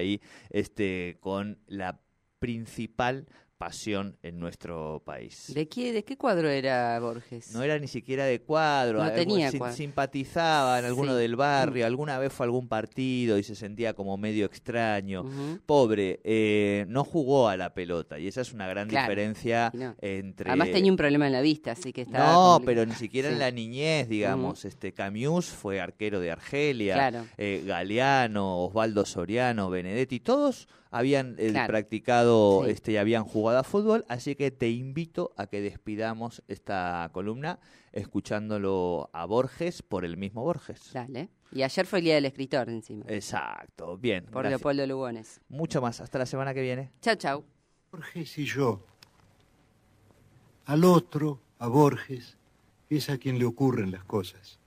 este, 0.50 1.18
con 1.20 1.60
la 1.68 2.02
principal 2.40 3.28
pasión 3.58 4.18
en 4.22 4.40
nuestro 4.40 5.02
país. 5.06 5.52
¿De 5.54 5.68
qué, 5.68 5.92
¿De 5.92 6.04
qué 6.04 6.16
cuadro 6.18 6.50
era 6.50 7.00
Borges? 7.00 7.52
No 7.54 7.64
era 7.64 7.80
ni 7.80 7.88
siquiera 7.88 8.26
de 8.26 8.40
cuadro, 8.42 9.04
No 9.04 9.12
tenía 9.12 9.50
sim- 9.50 9.58
cuadro. 9.60 9.76
simpatizaba 9.76 10.80
en 10.80 10.86
alguno 10.86 11.14
Sí. 11.14 11.20
del 11.22 11.36
barrio, 11.36 11.86
alguna 11.86 12.20
vez 12.20 12.32
fue 12.32 12.46
a 12.46 12.48
algún 12.48 12.68
partido 12.68 13.38
y 13.38 13.44
se 13.44 13.56
sentía 13.56 13.94
como 13.94 14.16
medio 14.18 14.46
extraño. 14.46 15.26
Pobre, 15.66 16.20
eh, 16.24 16.86
no 16.88 17.04
jugó 17.04 17.48
a 17.50 17.58
la 17.58 17.74
pelota 17.74 18.20
y 18.20 18.28
esa 18.28 18.42
es 18.42 18.54
una 18.54 18.68
gran 18.68 18.88
Claro, 18.88 19.10
diferencia 19.10 19.72
no. 19.74 19.96
entre... 20.02 20.50
Además 20.52 20.72
tenía 20.72 20.92
un 20.92 20.98
problema 20.98 21.26
en 21.28 21.34
la 21.34 21.42
vista, 21.42 21.72
así 21.72 21.92
que 21.92 22.02
estaba... 22.04 22.32
No, 22.32 22.34
complicado. 22.54 22.66
pero 22.66 22.86
ni 22.86 22.94
siquiera 22.96 23.30
en 23.30 23.40
la 23.40 23.52
niñez, 23.52 24.08
digamos. 24.08 24.66
este 24.66 24.94
Camus 24.94 25.48
fue 25.48 25.80
arquero 25.82 26.20
de 26.20 26.32
Argelia, 26.32 26.94
Claro. 26.94 27.26
eh, 27.38 27.64
Galeano, 27.66 28.66
Osvaldo 28.66 29.06
Soriano, 29.06 29.70
Benedetti, 29.70 30.20
todos 30.20 30.68
habían 30.92 31.36
eh, 31.38 31.52
Claro. 31.52 31.68
practicado 31.68 32.64
Sí. 32.66 32.72
este, 32.72 32.92
y 32.94 32.98
habían 32.98 33.24
jugado 33.24 33.60
a 33.60 33.64
fútbol, 33.64 34.06
así 34.08 34.36
que 34.36 34.52
te 34.52 34.70
invito 34.70 35.34
a 35.38 35.48
que 35.48 35.62
despidamos 35.62 36.44
esta 36.48 37.10
columna 37.14 37.60
escuchándolo 37.94 39.10
a 39.14 39.26
Borges 39.26 39.82
por 39.82 40.06
el 40.06 40.18
mismo 40.18 40.44
Borges. 40.44 40.92
Dale. 40.94 41.30
Y 41.52 41.64
ayer 41.64 41.86
fue 41.86 42.00
el 42.00 42.06
Día 42.06 42.16
del 42.16 42.26
Escritor 42.26 42.70
encima, 42.70 43.06
Exacto, 43.08 43.98
bien. 43.98 44.26
por 44.26 44.44
gracias. 44.44 44.60
Leopoldo 44.60 44.86
Lugones. 44.88 45.40
Mucho 45.50 45.82
más, 45.82 46.02
hasta 46.02 46.18
la 46.20 46.26
semana 46.26 46.54
que 46.54 46.62
viene. 46.62 46.92
Chau, 47.02 47.16
chau. 47.16 47.44
Borges 47.92 48.38
y 48.38 48.46
yo. 48.46 48.84
Al 50.66 50.84
otro, 50.84 51.40
a 51.60 51.68
Borges, 51.68 52.38
es 52.90 53.10
a 53.10 53.18
quien 53.18 53.40
le 53.40 53.46
ocurren 53.46 53.92
las 53.92 54.04
cosas. 54.04 54.60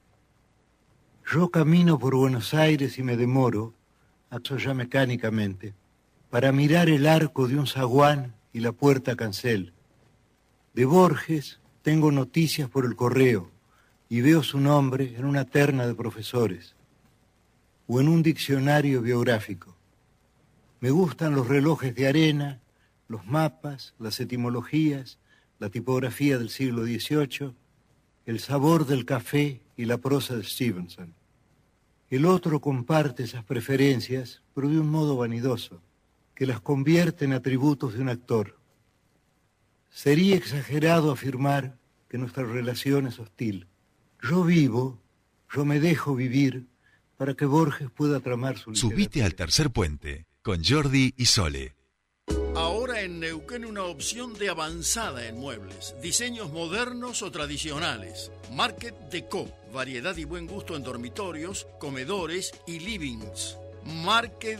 Yo 1.31 1.51
camino 1.51 1.99
por 1.99 2.15
Buenos 2.17 2.55
Aires 2.55 2.99
y 2.99 3.03
me 3.03 3.17
demoro, 3.17 3.75
acto 4.31 4.57
ya 4.57 4.75
mecánicamente, 4.75 5.75
para 6.31 6.53
mirar 6.53 6.89
el 6.89 7.07
arco 7.07 7.49
de 7.49 7.59
un 7.59 7.67
zaguán 7.67 8.35
y 8.53 8.61
la 8.61 8.73
puerta 8.73 9.17
cancel. 9.17 9.73
De 10.75 10.85
Borges 10.85 11.61
tengo 11.83 12.13
noticias 12.13 12.71
por 12.71 12.85
el 12.85 12.95
correo 12.95 13.51
y 14.09 14.21
veo 14.21 14.43
su 14.43 14.61
nombre 14.61 15.17
en 15.17 15.25
una 15.25 15.45
terna 15.45 15.87
de 15.87 15.95
profesores 15.95 16.77
o 17.89 18.01
en 18.01 18.09
un 18.09 18.23
diccionario 18.23 19.03
biográfico. 19.03 19.77
Me 20.79 20.91
gustan 20.91 21.35
los 21.35 21.49
relojes 21.49 21.95
de 21.95 22.07
arena, 22.07 22.61
los 23.09 23.27
mapas, 23.27 23.95
las 23.99 24.21
etimologías, 24.21 25.19
la 25.59 25.69
tipografía 25.69 26.39
del 26.39 26.49
siglo 26.49 26.85
XVIII, 26.85 27.55
el 28.27 28.39
sabor 28.39 28.87
del 28.87 29.05
café 29.05 29.61
y 29.77 29.85
la 29.87 29.99
prosa 29.99 30.37
de 30.37 30.45
Stevenson. 30.45 31.13
El 32.09 32.25
otro 32.25 32.61
comparte 32.61 33.25
esas 33.25 33.45
preferencias, 33.45 34.43
pero 34.55 34.69
de 34.69 34.79
un 34.79 34.89
modo 34.89 35.17
vanidoso, 35.17 35.83
que 36.41 36.47
las 36.47 36.63
convierte 36.63 37.27
en 37.27 37.35
atributos 37.35 37.93
de 37.93 38.01
un 38.01 38.09
actor. 38.09 38.57
Sería 39.91 40.37
exagerado 40.37 41.13
afirmar 41.13 41.77
que 42.09 42.17
nuestra 42.17 42.45
relación 42.45 43.07
es 43.07 43.19
hostil. 43.19 43.67
Yo 44.23 44.43
vivo, 44.43 45.03
yo 45.55 45.67
me 45.67 45.81
dejo 45.81 46.15
vivir 46.15 46.65
para 47.19 47.35
que 47.35 47.45
Borges 47.45 47.91
pueda 47.91 48.21
tramar 48.21 48.57
su 48.57 48.75
Subite 48.75 49.19
literatura. 49.19 49.27
al 49.27 49.35
tercer 49.35 49.71
puente 49.71 50.25
con 50.41 50.65
Jordi 50.65 51.13
y 51.15 51.27
Sole. 51.27 51.75
Ahora 52.57 53.03
en 53.03 53.21
Neuquén 53.21 53.67
una 53.67 53.85
opción 53.85 54.33
de 54.33 54.49
avanzada 54.49 55.29
en 55.29 55.39
muebles, 55.39 55.95
diseños 56.01 56.51
modernos 56.51 57.21
o 57.21 57.31
tradicionales. 57.31 58.33
Market 58.51 58.95
Deco, 59.11 59.47
variedad 59.75 60.17
y 60.17 60.25
buen 60.25 60.47
gusto 60.47 60.75
en 60.75 60.85
dormitorios, 60.85 61.67
comedores 61.79 62.53
y 62.67 62.79
livings. 62.81 63.59
Market 63.85 64.59